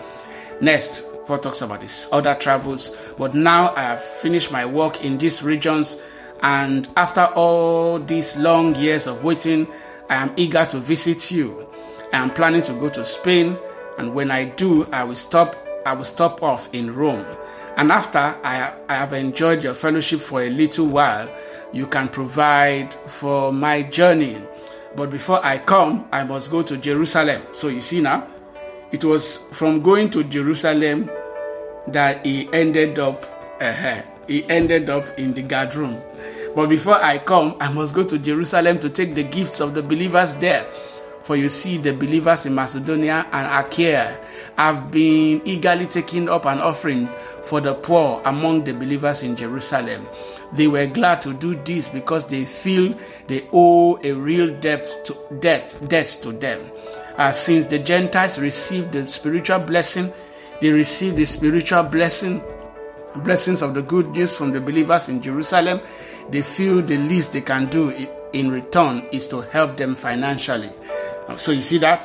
Next, 0.60 1.06
Paul 1.26 1.38
talks 1.38 1.62
about 1.62 1.82
his 1.82 2.08
other 2.12 2.34
travels. 2.34 2.94
But 3.16 3.34
now 3.34 3.74
I 3.74 3.82
have 3.82 4.02
finished 4.02 4.52
my 4.52 4.66
work 4.66 5.04
in 5.04 5.18
these 5.18 5.42
regions, 5.42 5.96
and 6.42 6.88
after 6.96 7.24
all 7.34 7.98
these 7.98 8.36
long 8.36 8.74
years 8.74 9.06
of 9.06 9.24
waiting, 9.24 9.66
I 10.10 10.16
am 10.16 10.32
eager 10.36 10.66
to 10.66 10.78
visit 10.78 11.30
you. 11.30 11.66
I 12.12 12.18
am 12.18 12.30
planning 12.30 12.62
to 12.62 12.72
go 12.74 12.88
to 12.90 13.04
Spain, 13.04 13.56
and 13.98 14.14
when 14.14 14.30
I 14.30 14.44
do, 14.44 14.84
I 14.92 15.04
will 15.04 15.16
stop. 15.16 15.56
I 15.86 15.92
will 15.92 16.04
stop 16.04 16.42
off 16.42 16.72
in 16.72 16.94
Rome. 16.94 17.26
And 17.76 17.90
after 17.90 18.18
I, 18.18 18.72
I 18.88 18.94
have 18.94 19.12
enjoyed 19.12 19.62
your 19.62 19.74
fellowship 19.74 20.20
for 20.20 20.42
a 20.42 20.48
little 20.48 20.86
while, 20.86 21.28
you 21.72 21.86
can 21.86 22.08
provide 22.08 22.94
for 23.06 23.52
my 23.52 23.82
journey. 23.82 24.38
But 24.96 25.10
before 25.10 25.44
I 25.44 25.58
come, 25.58 26.06
I 26.12 26.24
must 26.24 26.50
go 26.50 26.62
to 26.62 26.76
Jerusalem. 26.76 27.42
So 27.52 27.68
you 27.68 27.80
see 27.80 28.00
now, 28.00 28.28
it 28.94 29.02
was 29.04 29.38
from 29.50 29.82
going 29.82 30.08
to 30.10 30.22
Jerusalem 30.22 31.10
that 31.88 32.24
he 32.24 32.48
ended 32.52 33.00
up. 33.00 33.24
Uh, 33.60 34.02
he 34.28 34.48
ended 34.48 34.88
up 34.88 35.18
in 35.18 35.34
the 35.34 35.42
guard 35.42 35.74
room. 35.74 36.00
But 36.54 36.68
before 36.68 36.94
I 37.02 37.18
come, 37.18 37.56
I 37.58 37.72
must 37.72 37.92
go 37.92 38.04
to 38.04 38.18
Jerusalem 38.20 38.78
to 38.78 38.88
take 38.88 39.16
the 39.16 39.24
gifts 39.24 39.58
of 39.58 39.74
the 39.74 39.82
believers 39.82 40.36
there. 40.36 40.64
For 41.22 41.34
you 41.34 41.48
see, 41.48 41.76
the 41.76 41.92
believers 41.92 42.46
in 42.46 42.54
Macedonia 42.54 43.26
and 43.32 43.66
Achaia 43.66 44.16
have 44.56 44.92
been 44.92 45.42
eagerly 45.44 45.86
taking 45.86 46.28
up 46.28 46.44
an 46.46 46.60
offering 46.60 47.08
for 47.42 47.60
the 47.60 47.74
poor 47.74 48.22
among 48.24 48.62
the 48.62 48.74
believers 48.74 49.24
in 49.24 49.34
Jerusalem. 49.34 50.06
They 50.52 50.68
were 50.68 50.86
glad 50.86 51.20
to 51.22 51.34
do 51.34 51.56
this 51.56 51.88
because 51.88 52.28
they 52.28 52.44
feel 52.44 52.96
they 53.26 53.48
owe 53.52 53.98
a 54.04 54.12
real 54.12 54.56
debt 54.60 54.86
to 55.06 55.16
debt, 55.40 55.74
debt 55.88 56.16
to 56.22 56.30
them. 56.30 56.70
Uh, 57.16 57.30
since 57.32 57.66
the 57.66 57.78
Gentiles 57.78 58.38
received 58.38 58.92
the 58.92 59.06
spiritual 59.08 59.60
blessing, 59.60 60.12
they 60.60 60.70
received 60.70 61.16
the 61.16 61.24
spiritual 61.24 61.82
blessing, 61.84 62.42
blessings 63.16 63.62
of 63.62 63.74
the 63.74 63.82
good 63.82 64.08
news 64.10 64.34
from 64.34 64.50
the 64.52 64.60
believers 64.60 65.08
in 65.08 65.22
Jerusalem. 65.22 65.80
They 66.30 66.42
feel 66.42 66.82
the 66.82 66.96
least 66.96 67.32
they 67.32 67.42
can 67.42 67.66
do 67.66 67.90
in 68.32 68.50
return 68.50 69.06
is 69.12 69.28
to 69.28 69.42
help 69.42 69.76
them 69.76 69.94
financially. 69.94 70.70
So 71.36 71.52
you 71.52 71.62
see 71.62 71.78
that? 71.78 72.04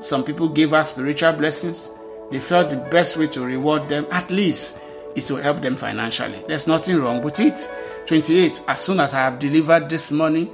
Some 0.00 0.24
people 0.24 0.48
gave 0.48 0.72
us 0.72 0.90
spiritual 0.90 1.32
blessings. 1.34 1.90
They 2.30 2.40
felt 2.40 2.70
the 2.70 2.76
best 2.76 3.16
way 3.16 3.28
to 3.28 3.44
reward 3.44 3.88
them, 3.88 4.06
at 4.10 4.30
least, 4.30 4.78
is 5.14 5.26
to 5.26 5.36
help 5.36 5.62
them 5.62 5.76
financially. 5.76 6.42
There's 6.48 6.66
nothing 6.66 6.96
wrong 6.96 7.22
with 7.22 7.38
it. 7.38 7.68
28. 8.06 8.62
As 8.66 8.80
soon 8.80 9.00
as 9.00 9.14
I 9.14 9.18
have 9.20 9.38
delivered 9.38 9.88
this 9.88 10.10
money, 10.10 10.50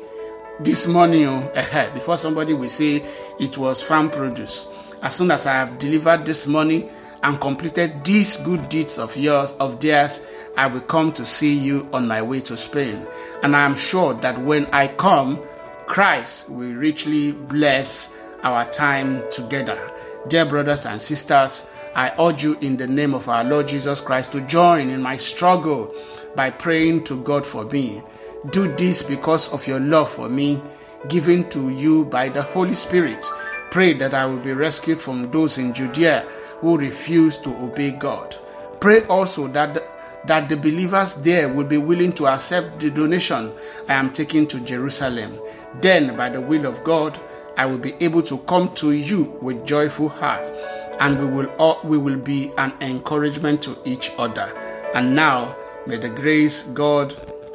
this 0.63 0.87
money 0.87 1.25
oh, 1.27 1.51
ahead, 1.55 1.95
before 1.95 2.19
somebody 2.19 2.55
will 2.55 2.69
say 2.69 3.05
it 3.39 3.57
was 3.57 3.83
farm 3.83 4.11
produce. 4.11 4.69
As 5.03 5.17
soon 5.17 5.31
as 5.31 5.47
I 5.47 5.53
have 5.55 5.79
delivered 5.79 6.27
this 6.27 6.47
money 6.47 6.89
and 7.23 7.41
completed 7.41 8.05
these 8.05 8.37
good 8.39 8.69
deeds 8.69 8.99
of 8.99 9.17
yours, 9.17 9.53
of 9.53 9.81
theirs, 9.81 10.21
I 10.57 10.67
will 10.67 10.83
come 10.83 11.13
to 11.13 11.25
see 11.25 11.55
you 11.55 11.89
on 11.93 12.07
my 12.07 12.21
way 12.23 12.41
to 12.43 12.57
Spain. 12.57 13.07
And 13.43 13.57
I 13.57 13.65
am 13.65 13.77
sure 13.77 14.15
that 14.15 14.41
when 14.41 14.67
I 14.67 14.89
come, 14.89 15.41
Christ 15.87 16.51
will 16.51 16.75
richly 16.75 17.33
bless 17.33 18.15
our 18.43 18.65
time 18.71 19.23
together. 19.31 19.91
Dear 20.29 20.45
brothers 20.47 20.87
and 20.87 21.01
sisters, 21.01 21.67
I 21.95 22.13
urge 22.19 22.45
you 22.45 22.57
in 22.61 22.77
the 22.77 22.87
name 22.87 23.15
of 23.15 23.29
our 23.29 23.43
Lord 23.43 23.69
Jesus 23.69 24.01
Christ 24.01 24.33
to 24.33 24.41
join 24.43 24.91
in 24.91 25.03
my 25.03 25.17
struggle 25.17 25.95
by 26.37 26.51
praying 26.51 27.05
to 27.05 27.23
God 27.23 27.45
for 27.45 27.65
me. 27.65 28.03
Do 28.49 28.75
this 28.77 29.03
because 29.03 29.53
of 29.53 29.67
your 29.67 29.81
love 29.81 30.11
for 30.11 30.31
me, 30.31 30.63
given 31.09 31.47
to 31.51 31.69
you 31.69 32.07
by 32.07 32.31
the 32.31 32.41
Holy 32.43 32.73
Spirit. 32.73 33.23
Pray 33.71 33.93
that 33.99 34.15
I 34.15 34.25
will 34.25 34.39
be 34.39 34.55
rescued 34.55 35.01
from 35.01 35.31
those 35.31 35.59
in 35.59 35.75
Judea 35.75 36.27
who 36.61 36.79
refuse 36.79 37.37
to 37.39 37.51
obey 37.57 37.91
God. 37.91 38.35
Pray 38.81 39.05
also 39.07 39.47
that 39.49 39.75
the, 39.75 39.85
that 40.27 40.49
the 40.49 40.57
believers 40.57 41.17
there 41.17 41.53
will 41.53 41.67
be 41.67 41.77
willing 41.77 42.15
to 42.15 42.29
accept 42.29 42.81
the 42.81 42.91
donation 42.91 43.53
I 43.89 43.95
am 43.95 44.11
taking 44.11 44.49
to 44.49 44.61
Jerusalem. 44.61 45.39
Then, 45.83 46.17
by 46.17 46.31
the 46.31 46.41
will 46.41 46.65
of 46.65 46.83
God, 46.83 47.21
I 47.59 47.67
will 47.67 47.79
be 47.79 47.93
able 48.01 48.23
to 48.23 48.39
come 48.39 48.75
to 48.77 48.93
you 48.93 49.37
with 49.43 49.67
joyful 49.67 50.09
heart, 50.09 50.51
and 50.99 51.19
we 51.19 51.27
will 51.27 51.51
all, 51.59 51.79
we 51.85 51.99
will 51.99 52.19
be 52.19 52.53
an 52.57 52.73
encouragement 52.81 53.61
to 53.63 53.77
each 53.85 54.13
other. 54.17 54.51
And 54.95 55.15
now, 55.15 55.55
may 55.87 55.99
the 55.99 56.09
grace 56.09 56.63
God, 56.63 57.15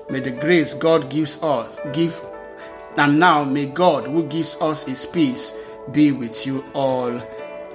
may 0.09 0.19
the 0.19 0.31
grace 0.31 0.73
God 0.73 1.09
gives 1.09 1.41
us 1.43 1.79
give, 1.93 2.21
and 2.97 3.19
now 3.19 3.43
may 3.43 3.65
God 3.65 4.07
who 4.07 4.23
gives 4.25 4.55
us 4.61 4.85
His 4.85 5.05
peace 5.05 5.53
be 5.91 6.11
with 6.11 6.45
you 6.45 6.63
all. 6.73 7.21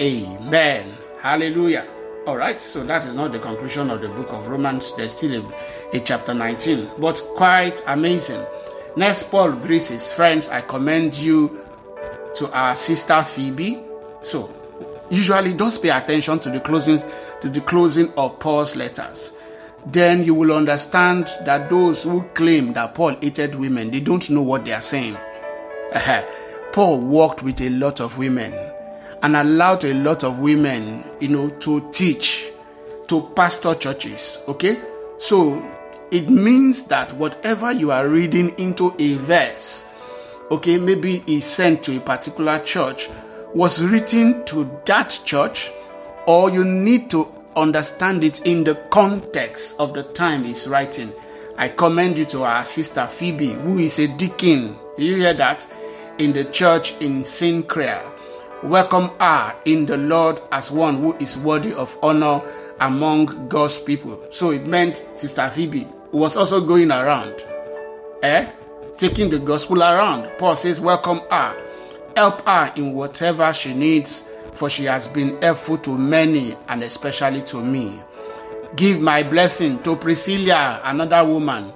Amen. 0.00 0.94
Hallelujah. 1.20 1.86
All 2.26 2.36
right, 2.36 2.60
so 2.60 2.84
that 2.84 3.04
is 3.06 3.14
not 3.14 3.32
the 3.32 3.38
conclusion 3.38 3.90
of 3.90 4.00
the 4.00 4.08
book 4.08 4.32
of 4.32 4.48
Romans. 4.48 4.94
There's 4.94 5.16
still 5.16 5.44
a, 5.44 5.96
a 5.96 6.00
chapter 6.00 6.34
19, 6.34 6.90
but 6.98 7.20
quite 7.34 7.82
amazing. 7.86 8.44
Next, 8.96 9.24
Paul 9.30 9.52
greets 9.52 9.88
his 9.88 10.12
friends. 10.12 10.48
I 10.48 10.60
commend 10.60 11.18
you 11.18 11.60
to 12.36 12.52
our 12.52 12.76
sister 12.76 13.22
Phoebe. 13.22 13.82
So, 14.22 14.50
usually, 15.10 15.54
just 15.54 15.82
pay 15.82 15.90
attention 15.90 16.38
to 16.40 16.50
the 16.50 16.60
closing 16.60 17.00
to 17.40 17.48
the 17.48 17.60
closing 17.62 18.12
of 18.14 18.38
Paul's 18.38 18.76
letters. 18.76 19.32
Then 19.86 20.24
you 20.24 20.34
will 20.34 20.52
understand 20.52 21.30
that 21.44 21.70
those 21.70 22.04
who 22.04 22.22
claim 22.34 22.74
that 22.74 22.94
Paul 22.94 23.16
hated 23.20 23.54
women, 23.54 23.90
they 23.90 24.00
don't 24.00 24.28
know 24.30 24.42
what 24.42 24.64
they 24.64 24.72
are 24.72 24.82
saying. 24.82 25.16
Paul 26.72 26.98
worked 27.00 27.42
with 27.42 27.60
a 27.60 27.70
lot 27.70 28.00
of 28.00 28.18
women 28.18 28.52
and 29.22 29.36
allowed 29.36 29.84
a 29.84 29.94
lot 29.94 30.22
of 30.22 30.38
women, 30.38 31.04
you 31.20 31.28
know, 31.28 31.50
to 31.50 31.90
teach, 31.92 32.50
to 33.08 33.22
pastor 33.34 33.74
churches. 33.74 34.38
Okay? 34.48 34.80
So 35.18 35.62
it 36.10 36.28
means 36.28 36.84
that 36.84 37.12
whatever 37.14 37.72
you 37.72 37.90
are 37.90 38.08
reading 38.08 38.50
into 38.58 38.94
a 38.98 39.14
verse, 39.16 39.84
okay, 40.50 40.78
maybe 40.78 41.22
is 41.26 41.44
sent 41.44 41.82
to 41.84 41.96
a 41.96 42.00
particular 42.00 42.58
church, 42.60 43.08
was 43.54 43.82
written 43.82 44.44
to 44.46 44.80
that 44.86 45.20
church, 45.24 45.70
or 46.26 46.50
you 46.50 46.64
need 46.64 47.10
to 47.10 47.32
understand 47.56 48.24
it 48.24 48.46
in 48.46 48.64
the 48.64 48.74
context 48.90 49.76
of 49.78 49.94
the 49.94 50.02
time 50.02 50.44
he's 50.44 50.68
writing. 50.68 51.12
I 51.58 51.68
commend 51.68 52.18
you 52.18 52.24
to 52.26 52.42
our 52.44 52.64
sister 52.64 53.06
Phoebe, 53.06 53.52
who 53.52 53.78
is 53.78 53.98
a 53.98 54.08
deacon. 54.08 54.76
You 54.96 55.16
hear 55.16 55.34
that? 55.34 55.66
In 56.18 56.32
the 56.32 56.44
church 56.44 56.92
in 57.00 57.22
Cenchrea. 57.22 58.10
Welcome 58.62 59.10
her 59.18 59.56
in 59.64 59.86
the 59.86 59.96
Lord 59.96 60.40
as 60.52 60.70
one 60.70 60.98
who 60.98 61.16
is 61.16 61.38
worthy 61.38 61.72
of 61.72 61.96
honor 62.02 62.42
among 62.80 63.48
God's 63.48 63.78
people. 63.78 64.20
So 64.30 64.50
it 64.50 64.66
meant 64.66 65.04
Sister 65.14 65.48
Phoebe 65.48 65.86
was 66.12 66.36
also 66.36 66.60
going 66.60 66.90
around, 66.90 67.44
eh? 68.22 68.50
Taking 68.96 69.30
the 69.30 69.38
gospel 69.38 69.82
around. 69.82 70.30
Paul 70.38 70.56
says, 70.56 70.80
Welcome 70.80 71.20
her. 71.30 71.56
Help 72.16 72.42
her 72.46 72.72
in 72.76 72.92
whatever 72.94 73.52
she 73.54 73.72
needs, 73.72 74.28
for 74.60 74.68
she 74.68 74.84
has 74.84 75.08
been 75.08 75.40
helpful 75.40 75.78
to 75.78 75.96
many 75.96 76.54
and 76.68 76.82
especially 76.82 77.40
to 77.40 77.64
me. 77.64 77.98
Give 78.76 79.00
my 79.00 79.22
blessing 79.22 79.82
to 79.84 79.96
Priscilla, 79.96 80.82
another 80.84 81.24
woman, 81.24 81.72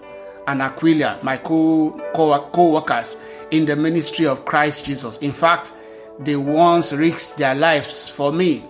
and 0.47 0.61
Aquila, 0.61 1.19
my 1.23 1.39
co 1.39 1.99
workers 2.71 3.17
in 3.51 3.65
the 3.65 3.75
ministry 3.75 4.27
of 4.27 4.45
Christ 4.45 4.85
Jesus. 4.85 5.17
In 5.21 5.33
fact, 5.33 5.73
they 6.19 6.37
once 6.37 6.93
risked 6.93 7.39
their 7.39 7.55
lives 7.55 8.11
for 8.11 8.35
me, 8.35 8.63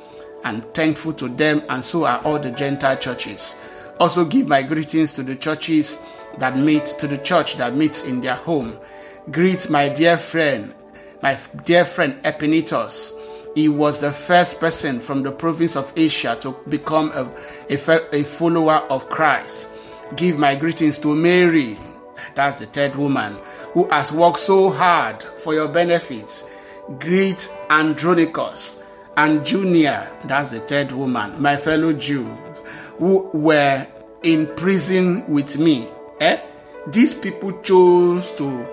and 0.44 0.64
thankful 0.74 1.14
to 1.14 1.28
them, 1.28 1.64
and 1.68 1.82
so 1.82 2.04
are 2.04 2.20
all 2.24 2.38
the 2.38 2.52
Gentile 2.52 2.96
churches. 2.96 3.56
Also 3.98 4.24
give 4.24 4.46
my 4.46 4.62
greetings 4.62 5.10
to 5.14 5.24
the 5.24 5.34
churches 5.34 6.00
that 6.38 6.56
meet, 6.56 6.84
to 7.00 7.08
the 7.08 7.18
church 7.18 7.56
that 7.56 7.74
meets 7.74 8.04
in 8.04 8.20
their 8.20 8.36
home. 8.36 8.78
Greet 9.32 9.68
my 9.68 9.88
dear 9.88 10.16
friend, 10.16 10.72
my 11.20 11.36
dear 11.64 11.84
friend 11.84 12.22
Epaenetus. 12.22 13.23
He 13.54 13.68
was 13.68 14.00
the 14.00 14.12
first 14.12 14.58
person 14.60 15.00
from 15.00 15.22
the 15.22 15.32
province 15.32 15.76
of 15.76 15.92
Asia 15.96 16.36
to 16.40 16.56
become 16.68 17.10
a, 17.12 17.30
a, 17.70 18.16
a 18.16 18.24
follower 18.24 18.84
of 18.90 19.08
Christ. 19.08 19.70
Give 20.16 20.38
my 20.38 20.54
greetings 20.54 20.98
to 21.00 21.14
Mary, 21.14 21.78
that's 22.34 22.58
the 22.58 22.66
third 22.66 22.96
woman, 22.96 23.36
who 23.72 23.88
has 23.90 24.12
worked 24.12 24.38
so 24.38 24.70
hard 24.70 25.22
for 25.22 25.54
your 25.54 25.68
benefits. 25.68 26.44
Greet 26.98 27.50
Andronicus 27.70 28.82
and 29.16 29.46
Junia, 29.46 30.10
that's 30.24 30.50
the 30.50 30.60
third 30.60 30.92
woman, 30.92 31.40
my 31.40 31.56
fellow 31.56 31.92
Jews 31.92 32.38
who 32.98 33.28
were 33.32 33.86
in 34.22 34.46
prison 34.56 35.24
with 35.28 35.58
me. 35.58 35.88
Eh? 36.20 36.40
These 36.88 37.14
people 37.14 37.52
chose 37.62 38.32
to. 38.32 38.66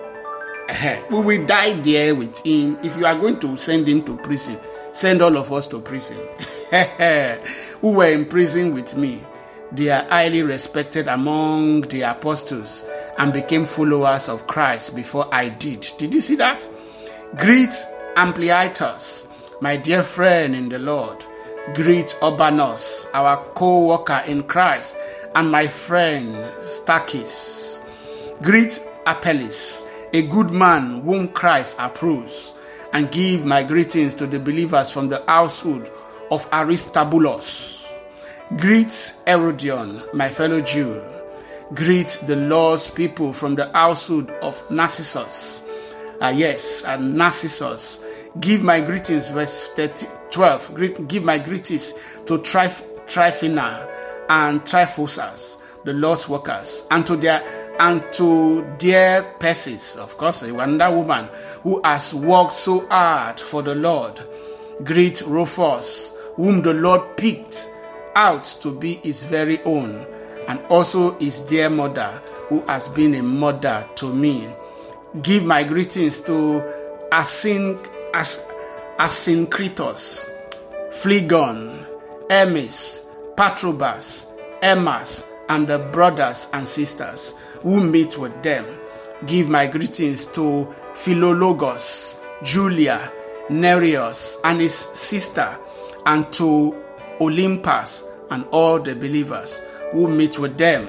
We 1.10 1.20
will 1.20 1.46
die 1.46 1.80
there 1.80 2.14
with 2.14 2.38
him. 2.38 2.78
If 2.82 2.96
you 2.96 3.04
are 3.04 3.18
going 3.18 3.40
to 3.40 3.56
send 3.56 3.88
him 3.88 4.04
to 4.04 4.16
prison, 4.16 4.58
send 4.92 5.22
all 5.22 5.36
of 5.36 5.52
us 5.52 5.66
to 5.68 5.80
prison. 5.80 6.18
who 7.82 7.90
were 7.90 8.06
in 8.06 8.24
prison 8.24 8.72
with 8.72 8.96
me. 8.96 9.20
They 9.72 9.90
are 9.90 10.04
highly 10.04 10.42
respected 10.42 11.08
among 11.08 11.82
the 11.82 12.02
apostles 12.02 12.86
and 13.18 13.32
became 13.32 13.66
followers 13.66 14.28
of 14.28 14.46
Christ 14.46 14.94
before 14.96 15.32
I 15.32 15.50
did. 15.50 15.86
Did 15.98 16.14
you 16.14 16.20
see 16.20 16.36
that? 16.36 16.66
Greet 17.36 17.74
Ampliatus, 18.16 19.26
my 19.60 19.76
dear 19.76 20.02
friend 20.02 20.54
in 20.54 20.68
the 20.68 20.78
Lord. 20.78 21.24
Greet 21.74 22.16
Urbanus, 22.22 23.06
our 23.14 23.44
co 23.54 23.86
worker 23.86 24.22
in 24.26 24.42
Christ, 24.44 24.96
and 25.34 25.50
my 25.50 25.66
friend 25.66 26.34
Stachys. 26.62 27.82
Greet 28.42 28.82
Apelles, 29.06 29.84
a 30.12 30.22
good 30.22 30.50
man 30.50 31.02
whom 31.02 31.28
Christ 31.28 31.76
approves, 31.78 32.54
and 32.92 33.10
give 33.10 33.44
my 33.44 33.62
greetings 33.62 34.14
to 34.16 34.26
the 34.26 34.38
believers 34.38 34.90
from 34.90 35.08
the 35.08 35.22
household 35.26 35.90
of 36.30 36.46
Aristobulus. 36.52 37.86
Greet 38.58 39.14
Herodion, 39.26 40.02
my 40.12 40.28
fellow 40.28 40.60
Jew. 40.60 41.02
Greet 41.74 42.20
the 42.26 42.36
Lord's 42.36 42.90
people 42.90 43.32
from 43.32 43.54
the 43.54 43.70
household 43.72 44.30
of 44.42 44.62
Narcissus. 44.70 45.64
Ah, 46.20 46.28
yes, 46.28 46.84
and 46.84 47.16
Narcissus. 47.16 47.98
Give 48.40 48.62
my 48.62 48.80
greetings, 48.80 49.28
verse 49.28 49.68
30, 49.70 50.06
12. 50.30 50.74
Greet, 50.74 51.08
give 51.08 51.24
my 51.24 51.38
greetings 51.38 51.94
to 52.26 52.38
Tryphena 52.38 53.88
and 54.28 54.62
Tryphosas, 54.62 55.56
the 55.84 55.92
Lord's 55.92 56.28
workers, 56.28 56.86
and 56.90 57.06
to 57.06 57.16
their 57.16 57.42
and 57.82 58.00
to 58.12 58.64
dear 58.78 59.34
Persis, 59.40 59.96
of 59.96 60.16
course, 60.16 60.44
a 60.44 60.54
wonder 60.54 60.88
woman 60.88 61.28
who 61.64 61.80
has 61.82 62.14
worked 62.14 62.54
so 62.54 62.86
hard 62.86 63.40
for 63.40 63.60
the 63.60 63.74
Lord. 63.74 64.20
Greet 64.84 65.20
Rufus, 65.22 66.14
whom 66.36 66.62
the 66.62 66.74
Lord 66.74 67.16
picked 67.16 67.68
out 68.14 68.44
to 68.60 68.70
be 68.70 68.94
his 69.02 69.24
very 69.24 69.60
own, 69.64 70.06
and 70.46 70.60
also 70.66 71.18
his 71.18 71.40
dear 71.40 71.68
mother, 71.68 72.22
who 72.48 72.60
has 72.66 72.88
been 72.88 73.16
a 73.16 73.22
mother 73.22 73.84
to 73.96 74.14
me. 74.14 74.48
Give 75.20 75.44
my 75.44 75.64
greetings 75.64 76.20
to 76.20 76.62
Asin, 77.10 77.84
As, 78.14 78.46
Phlegon, 80.92 81.84
Hermes, 82.30 83.06
Patrobas, 83.36 84.26
Hermas, 84.62 85.26
and 85.48 85.66
the 85.66 85.80
brothers 85.90 86.48
and 86.52 86.68
sisters 86.68 87.34
who 87.62 87.80
meet 87.80 88.18
with 88.18 88.42
them. 88.42 88.66
Give 89.26 89.48
my 89.48 89.66
greetings 89.66 90.26
to 90.26 90.72
Philologus, 90.94 92.16
Julia, 92.42 93.10
Nereus, 93.48 94.38
and 94.44 94.60
his 94.60 94.74
sister, 94.74 95.56
and 96.06 96.30
to 96.32 96.74
Olympas 97.20 98.02
and 98.30 98.44
all 98.50 98.80
the 98.80 98.94
believers 98.94 99.60
who 99.92 100.08
meet 100.08 100.38
with 100.38 100.58
them. 100.58 100.88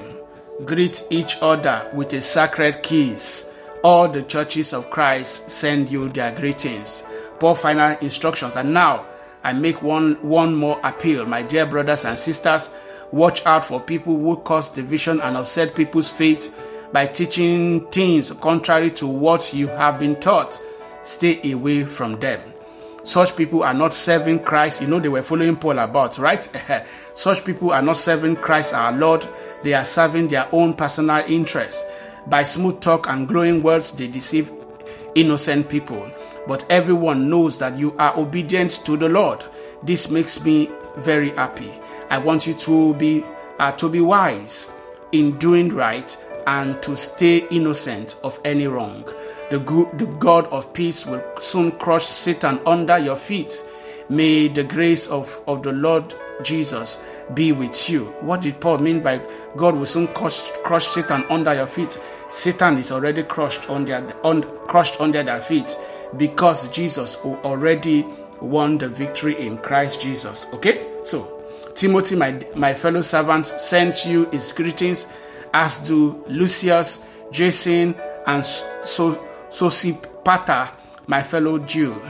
Greet 0.64 1.04
each 1.10 1.36
other 1.42 1.88
with 1.94 2.12
a 2.12 2.20
sacred 2.20 2.82
kiss. 2.82 3.50
All 3.82 4.08
the 4.08 4.22
churches 4.22 4.72
of 4.72 4.90
Christ 4.90 5.50
send 5.50 5.90
you 5.90 6.08
their 6.08 6.34
greetings. 6.34 7.04
Paul 7.38 7.54
final 7.54 7.98
instructions. 7.98 8.56
And 8.56 8.72
now 8.72 9.04
I 9.42 9.52
make 9.52 9.82
one, 9.82 10.14
one 10.22 10.54
more 10.54 10.80
appeal, 10.82 11.26
my 11.26 11.42
dear 11.42 11.66
brothers 11.66 12.04
and 12.04 12.18
sisters. 12.18 12.70
Watch 13.12 13.44
out 13.46 13.64
for 13.64 13.80
people 13.80 14.18
who 14.18 14.36
cause 14.38 14.68
division 14.68 15.20
and 15.20 15.36
upset 15.36 15.74
people's 15.74 16.08
faith 16.08 16.54
by 16.92 17.06
teaching 17.06 17.86
things 17.88 18.30
contrary 18.32 18.90
to 18.92 19.06
what 19.06 19.52
you 19.52 19.68
have 19.68 19.98
been 19.98 20.18
taught. 20.20 20.60
Stay 21.02 21.52
away 21.52 21.84
from 21.84 22.18
them. 22.20 22.40
Such 23.04 23.36
people 23.36 23.62
are 23.62 23.74
not 23.74 23.92
serving 23.92 24.44
Christ. 24.44 24.80
You 24.80 24.88
know, 24.88 24.98
they 24.98 25.10
were 25.10 25.22
following 25.22 25.56
Paul 25.56 25.78
about, 25.78 26.16
right? 26.16 26.48
Such 27.14 27.44
people 27.44 27.70
are 27.70 27.82
not 27.82 27.98
serving 27.98 28.36
Christ 28.36 28.72
our 28.72 28.92
Lord. 28.92 29.26
They 29.62 29.74
are 29.74 29.84
serving 29.84 30.28
their 30.28 30.48
own 30.52 30.74
personal 30.74 31.22
interests. 31.28 31.84
By 32.26 32.44
smooth 32.44 32.80
talk 32.80 33.06
and 33.08 33.28
glowing 33.28 33.62
words, 33.62 33.90
they 33.92 34.08
deceive 34.08 34.50
innocent 35.14 35.68
people. 35.68 36.10
But 36.46 36.64
everyone 36.70 37.28
knows 37.28 37.58
that 37.58 37.78
you 37.78 37.94
are 37.98 38.16
obedient 38.18 38.70
to 38.86 38.96
the 38.96 39.08
Lord. 39.08 39.44
This 39.82 40.10
makes 40.10 40.42
me 40.42 40.70
very 40.96 41.30
happy. 41.30 41.70
I 42.14 42.18
want 42.18 42.46
you 42.46 42.54
to 42.54 42.94
be 42.94 43.24
uh, 43.58 43.72
to 43.72 43.88
be 43.88 44.00
wise 44.00 44.70
in 45.10 45.36
doing 45.36 45.70
right 45.70 46.16
and 46.46 46.80
to 46.80 46.96
stay 46.96 47.38
innocent 47.50 48.14
of 48.22 48.38
any 48.44 48.68
wrong. 48.68 49.04
The, 49.50 49.58
good, 49.58 49.98
the 49.98 50.06
God 50.06 50.46
of 50.52 50.72
peace 50.72 51.04
will 51.06 51.24
soon 51.40 51.72
crush 51.72 52.06
Satan 52.06 52.60
under 52.66 52.98
your 52.98 53.16
feet. 53.16 53.68
May 54.08 54.46
the 54.46 54.62
grace 54.62 55.08
of, 55.08 55.40
of 55.48 55.64
the 55.64 55.72
Lord 55.72 56.14
Jesus 56.44 57.02
be 57.34 57.50
with 57.50 57.90
you. 57.90 58.04
What 58.20 58.42
did 58.42 58.60
Paul 58.60 58.78
mean 58.78 59.02
by 59.02 59.20
God 59.56 59.74
will 59.74 59.84
soon 59.84 60.06
crush, 60.06 60.52
crush 60.62 60.86
Satan 60.86 61.24
under 61.28 61.52
your 61.52 61.66
feet? 61.66 62.00
Satan 62.30 62.78
is 62.78 62.92
already 62.92 63.24
crushed 63.24 63.68
under, 63.68 64.14
on, 64.22 64.42
crushed 64.68 65.00
under 65.00 65.24
their 65.24 65.40
feet 65.40 65.76
because 66.16 66.68
Jesus 66.68 67.16
already 67.16 68.06
won 68.40 68.78
the 68.78 68.88
victory 68.88 69.34
in 69.44 69.58
Christ 69.58 70.00
Jesus. 70.00 70.46
Okay? 70.52 70.92
So, 71.02 71.33
Timothy, 71.74 72.16
my, 72.16 72.46
my 72.54 72.72
fellow 72.72 73.02
servant, 73.02 73.46
sends 73.46 74.06
you 74.06 74.26
his 74.26 74.52
greetings, 74.52 75.08
as 75.52 75.78
do 75.78 76.24
Lucius, 76.28 77.00
Jason, 77.30 77.94
and 78.26 78.44
so 78.44 79.20
Sosipater, 79.50 80.70
my 81.06 81.22
fellow 81.22 81.58
Jew. 81.58 82.00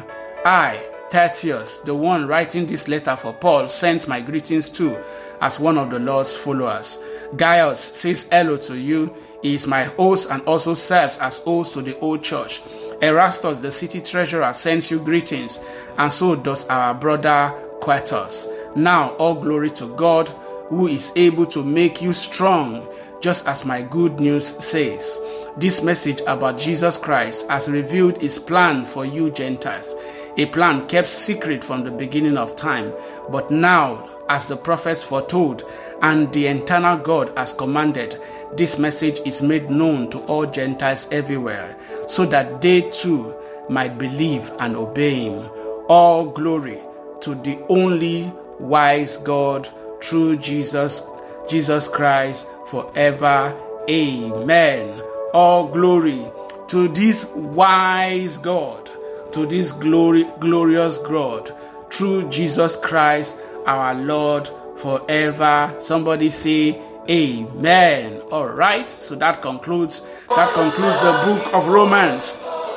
I, 0.44 0.80
Tertius, 1.10 1.78
the 1.78 1.94
one 1.94 2.26
writing 2.26 2.66
this 2.66 2.88
letter 2.88 3.16
for 3.16 3.32
Paul, 3.32 3.68
sends 3.68 4.06
my 4.06 4.20
greetings 4.20 4.68
too, 4.70 4.96
as 5.40 5.58
one 5.60 5.78
of 5.78 5.90
the 5.90 5.98
Lord's 5.98 6.36
followers. 6.36 6.98
Gaius 7.36 7.80
says 7.80 8.28
hello 8.30 8.56
to 8.58 8.76
you. 8.76 9.14
He 9.42 9.54
is 9.54 9.66
my 9.66 9.84
host 9.84 10.30
and 10.30 10.42
also 10.42 10.74
serves 10.74 11.18
as 11.18 11.38
host 11.40 11.74
to 11.74 11.82
the 11.82 11.98
old 12.00 12.22
church. 12.22 12.62
Erastus, 13.02 13.58
the 13.58 13.70
city 13.70 14.00
treasurer, 14.00 14.52
sends 14.52 14.90
you 14.90 14.98
greetings, 14.98 15.58
and 15.98 16.10
so 16.10 16.36
does 16.36 16.66
our 16.68 16.94
brother 16.94 17.52
Quartus. 17.80 18.48
Now, 18.76 19.10
all 19.16 19.34
glory 19.34 19.70
to 19.70 19.94
God, 19.96 20.28
who 20.68 20.88
is 20.88 21.12
able 21.16 21.46
to 21.46 21.62
make 21.62 22.02
you 22.02 22.12
strong, 22.12 22.86
just 23.20 23.46
as 23.46 23.64
my 23.64 23.82
good 23.82 24.18
news 24.18 24.46
says. 24.46 25.20
This 25.56 25.82
message 25.82 26.20
about 26.26 26.58
Jesus 26.58 26.98
Christ 26.98 27.48
has 27.48 27.68
revealed 27.68 28.18
his 28.18 28.38
plan 28.38 28.84
for 28.84 29.06
you 29.06 29.30
Gentiles, 29.30 29.94
a 30.36 30.46
plan 30.46 30.88
kept 30.88 31.08
secret 31.08 31.62
from 31.62 31.84
the 31.84 31.92
beginning 31.92 32.36
of 32.36 32.56
time, 32.56 32.92
but 33.30 33.50
now, 33.50 34.10
as 34.28 34.48
the 34.48 34.56
prophets 34.56 35.02
foretold 35.02 35.62
and 36.02 36.32
the 36.32 36.46
eternal 36.46 36.96
God 36.96 37.32
has 37.36 37.52
commanded, 37.52 38.18
this 38.56 38.78
message 38.78 39.20
is 39.24 39.42
made 39.42 39.70
known 39.70 40.10
to 40.10 40.18
all 40.26 40.46
Gentiles 40.46 41.06
everywhere, 41.12 41.76
so 42.08 42.26
that 42.26 42.60
they 42.60 42.90
too 42.90 43.32
might 43.68 43.96
believe 43.96 44.50
and 44.58 44.74
obey 44.74 45.28
him. 45.28 45.48
All 45.88 46.26
glory 46.26 46.80
to 47.20 47.34
the 47.36 47.58
only 47.68 48.32
wise 48.58 49.16
God 49.18 49.68
through 50.02 50.36
Jesus 50.36 51.02
Jesus 51.48 51.88
Christ 51.88 52.48
forever. 52.66 53.54
Amen 53.88 55.02
all 55.34 55.66
glory 55.66 56.24
to 56.68 56.86
this 56.88 57.26
wise 57.34 58.38
God, 58.38 58.88
to 59.32 59.44
this 59.44 59.72
glory, 59.72 60.24
glorious 60.38 60.96
God, 60.98 61.52
through 61.90 62.30
Jesus 62.30 62.76
Christ 62.76 63.36
our 63.66 63.94
Lord 63.94 64.48
forever. 64.76 65.74
Somebody 65.80 66.30
say 66.30 66.80
Amen. 67.10 68.22
All 68.32 68.48
right. 68.48 68.88
So 68.88 69.14
that 69.16 69.42
concludes 69.42 70.06
that 70.34 70.54
concludes 70.54 71.00
the 71.02 71.12
book 71.26 71.52
of 71.52 71.68
Romans. 71.68 72.36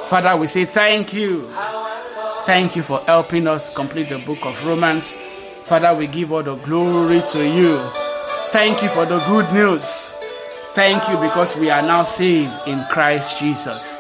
Father, 0.10 0.36
we 0.36 0.48
say 0.48 0.66
thank 0.66 1.14
you. 1.14 1.48
Thank 2.46 2.76
you 2.76 2.84
for 2.84 3.00
helping 3.02 3.48
us 3.48 3.74
complete 3.74 4.10
the 4.10 4.20
book 4.20 4.46
of 4.46 4.66
Romans. 4.66 5.18
Father, 5.68 5.94
we 5.94 6.08
give 6.08 6.32
all 6.32 6.44
the 6.44 6.56
glory 6.56 7.22
to 7.34 7.46
you. 7.46 7.78
Thank 8.52 8.82
you 8.82 8.88
for 8.90 9.06
the 9.06 9.20
good 9.28 9.52
news. 9.54 10.18
Thank 10.74 11.10
you 11.10 11.18
because 11.18 11.58
we 11.58 11.70
are 11.70 11.82
now 11.82 12.04
saved 12.04 12.54
in 12.68 12.86
Christ 12.90 13.38
Jesus. 13.40 14.00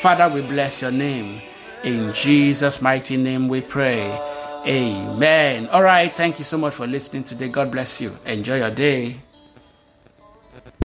Father, 0.00 0.28
we 0.28 0.42
bless 0.42 0.82
your 0.82 0.90
name. 0.90 1.40
In 1.84 2.12
Jesus' 2.12 2.82
mighty 2.82 3.16
name 3.16 3.46
we 3.46 3.60
pray. 3.60 4.10
Amen. 4.66 5.68
All 5.68 5.84
right. 5.84 6.12
Thank 6.12 6.40
you 6.40 6.44
so 6.44 6.58
much 6.58 6.74
for 6.74 6.88
listening 6.88 7.22
today. 7.22 7.48
God 7.48 7.70
bless 7.70 8.00
you. 8.00 8.16
Enjoy 8.24 8.58
your 8.58 8.72
day. 8.72 9.16